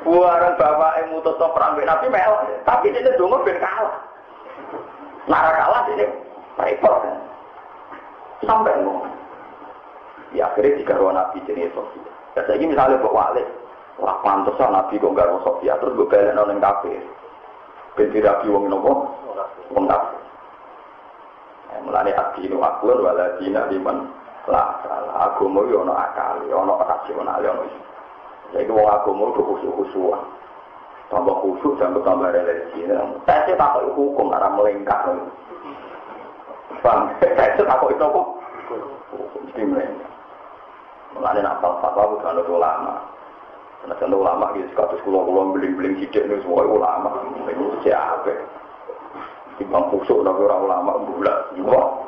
Buaran 0.00 0.56
bapak 0.56 0.92
yang 0.96 1.12
mutus 1.12 1.36
no 1.36 1.52
perang 1.52 1.76
Nabi 1.76 2.08
mel, 2.08 2.32
tapi 2.64 2.88
ini 2.88 3.04
dulu 3.20 3.44
ben 3.44 3.60
kalah. 3.60 4.00
Nara 5.28 5.52
kalah 5.52 5.82
ini 5.92 6.08
repot. 6.56 7.04
Sampai 8.48 8.72
ngomong. 8.80 9.12
Ya 10.32 10.48
akhirnya 10.48 10.80
tiga 10.80 10.96
ruang 10.96 11.20
Nabi 11.20 11.44
jenis 11.44 11.68
Sofia. 11.76 12.08
Ya 12.32 12.40
saya 12.48 12.64
misalnya 12.64 12.96
buat 13.04 13.12
walik, 13.12 13.44
wah 14.00 14.24
pantas 14.24 14.56
Nabi 14.56 14.96
kok 14.96 15.12
gak 15.12 15.28
Sofia, 15.44 15.76
terus 15.84 16.00
gue 16.00 16.08
balik 16.08 16.32
kafe. 16.64 16.96
Binti 17.92 18.24
Rabi 18.24 18.48
wong 18.48 18.72
nopo, 18.72 19.04
wong 19.76 19.84
kafe. 19.84 20.16
Mulane 21.84 22.16
adinu 22.16 22.56
aklun 22.64 23.04
waladina 23.04 23.68
liman 23.68 24.21
lah 24.50 24.80
salah. 24.82 25.14
Agama 25.30 25.62
yo 25.70 25.86
ana 25.86 25.94
akal 26.10 26.42
yo 26.50 26.56
ana 26.62 26.74
rasional 26.82 27.38
yo 27.42 27.50
ana 27.52 27.64
jadi 28.52 28.68
wong 28.68 28.88
agama 28.88 29.32
kudu 29.32 29.42
khusyuk-khusyukan 29.48 30.22
tambah 31.08 31.34
khusyuk 31.40 31.78
tambah 31.80 32.02
tambah 32.04 32.32
religi. 32.32 32.88
Tesnya 33.28 33.54
tak 33.56 33.80
hukum 33.94 34.32
arah 34.32 34.50
melengkap 34.52 35.12
bang 36.82 37.00
tesnya 37.22 37.62
tak 37.64 37.84
itu 37.86 38.02
apa 38.02 38.20
mesti 39.46 39.62
melengkap 39.62 40.12
mulane 41.12 41.40
nak 41.44 41.60
fatwa 41.60 42.16
bukan 42.16 42.32
ada 42.32 42.42
ulama. 42.48 42.94
Nah, 43.82 43.98
contoh 43.98 44.22
ulama 44.22 44.54
gitu, 44.54 44.70
kados 44.78 45.02
kulo-kulo 45.02 45.58
beling-beling 45.58 45.98
sidik 45.98 46.22
nih 46.30 46.38
semua 46.46 46.62
ulama, 46.62 47.18
ini 47.34 47.82
siapa? 47.82 48.30
Timbang 49.58 49.90
kusuk 49.90 50.22
tapi 50.22 50.38
orang 50.46 50.70
ulama 50.70 51.02
bulat, 51.02 51.50
juga 51.58 52.06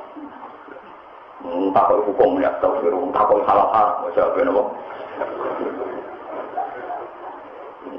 takut 1.44 2.00
hukum 2.09 2.40
ya 2.40 2.48
astagfirullah. 2.57 3.12
Takut 3.12 3.40
salah 3.44 3.68
haram 3.72 3.94
mau 4.00 4.11
jawab 4.16 4.37
apa 4.40 4.62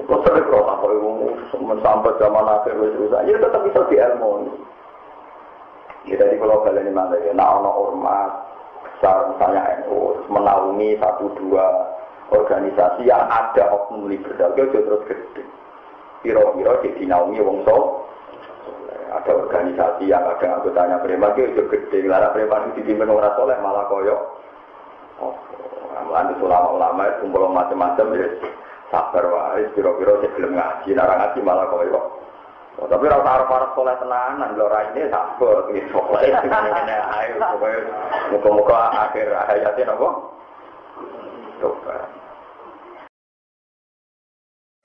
kok 0.06 0.20
sering 0.26 0.46
kok 0.50 0.66
takut 0.66 0.92
hukum? 0.98 1.78
Sampai 1.82 2.18
zaman 2.18 2.46
akhir 2.50 2.74
wis 2.82 2.98
rusak. 2.98 3.22
Ya 3.30 3.38
tetap 3.38 3.62
bisa 3.66 3.82
diilmu. 3.90 4.32
Ya 6.06 6.16
dari 6.22 6.38
kalau 6.38 6.62
kalian 6.62 6.94
mana 6.94 7.18
ya 7.22 7.34
nah 7.34 7.58
ono 7.58 7.72
ormas 7.90 8.32
misalnya 9.06 9.86
NU 9.86 10.18
menaungi 10.34 10.98
satu 10.98 11.30
dua 11.38 11.66
organisasi 12.34 13.06
yang 13.06 13.26
ada 13.30 13.70
oknum 13.70 14.10
liberal. 14.10 14.54
Itu 14.58 14.82
terus 14.82 15.06
gede? 15.06 15.44
Piro-piro 16.26 16.82
jadi 16.82 17.04
naungi 17.06 17.38
wong 17.42 17.62
so 17.66 18.05
ada 19.16 19.32
organisasi 19.32 20.12
yang 20.12 20.24
ada 20.28 20.60
anggotanya 20.60 21.00
preman 21.00 21.32
itu 21.40 21.56
juga 21.56 21.80
gede 21.80 22.08
lara 22.08 22.36
preman 22.36 22.76
itu 22.76 22.84
dipimpin 22.84 23.12
orang 23.12 23.36
soleh 23.40 23.58
malah 23.64 23.88
koyok 23.88 24.22
oh 25.24 25.36
itu 25.96 26.44
ulama-ulama 26.44 27.08
itu 27.08 27.18
kumpul 27.24 27.48
macam-macam 27.50 28.08
ya 28.20 28.28
sabar 28.92 29.24
wae 29.24 29.64
piro-piro 29.74 30.20
sih 30.20 30.30
belum 30.36 30.54
ngaji 30.54 30.90
lara 30.94 31.14
ngaji 31.20 31.40
malah 31.42 31.68
koyok 31.72 32.06
Oh, 32.76 32.92
tapi 32.92 33.08
rasa 33.08 33.24
arah 33.24 33.48
para 33.48 33.72
soleh 33.72 33.96
tenanan, 34.04 34.60
lo 34.60 34.68
ini 34.68 35.08
sabar, 35.08 35.64
gitu. 35.72 35.96
Pokoknya, 35.96 36.44
ayo, 37.08 37.40
pokoknya, 37.40 37.80
muka-muka 38.36 38.92
akhir 38.92 39.32
hayatnya, 39.32 39.96
apa? 39.96 40.10
Coba. 41.64 41.96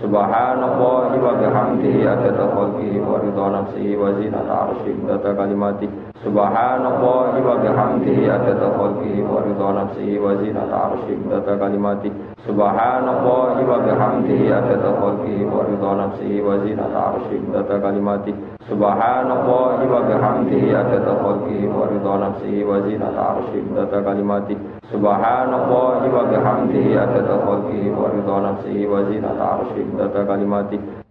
Subhanallah 0.00 1.12
wa 1.20 1.32
bihamdihi 1.36 2.08
adada 2.08 2.48
khalqihi 2.48 2.96
wa 2.96 3.20
ridha 3.20 3.46
nafsihi 3.52 3.92
wa 3.92 4.08
zinata 4.16 4.72
arshih 4.72 4.96
data 5.04 5.36
kalimati. 5.36 5.84
Subhanallah 6.24 7.36
wa 7.36 7.54
bihamdihi 7.60 8.24
adada 8.24 8.72
khalqihi 8.72 9.20
wa 9.20 9.44
ridha 9.44 9.68
nafsihi 9.68 10.16
wa 10.16 10.32
zinata 10.40 10.76
arshih 10.96 11.20
data 11.28 11.60
kalimati. 11.60 12.08
Subhanallah 12.48 13.60
wa 13.60 13.78
bihamdihi 13.84 14.48
adada 14.48 14.96
khalqihi 14.96 15.44
wa 15.44 15.60
ridha 15.68 15.90
nafsihi 16.00 16.40
wa 16.40 16.54
zinata 16.64 16.98
arshih 17.12 17.40
data 17.52 17.76
kalimati. 17.76 18.32
Subhanallah 18.72 19.76
wa 19.76 20.00
bihamdihi 20.08 20.72
adada 20.72 21.20
khalqihi 21.20 21.68
wa 21.68 21.84
ridha 21.92 22.14
nafsihi 22.16 22.64
wa 22.64 22.80
zinata 22.80 23.20
arshih 23.36 23.60
data 23.76 23.98
kalimati 24.00 24.71
subhanallah 24.92 26.04
wa 26.04 26.22
bihamdihi 26.28 26.92
adada 26.94 27.40
khalqihi 27.42 27.88
wa 27.90 28.12
ridha 28.12 28.36
nafsihi 28.44 28.84
wa 28.86 29.00
zinata 29.08 29.44
arshih 29.58 29.86
data 29.96 30.20
kalimati 30.28 31.01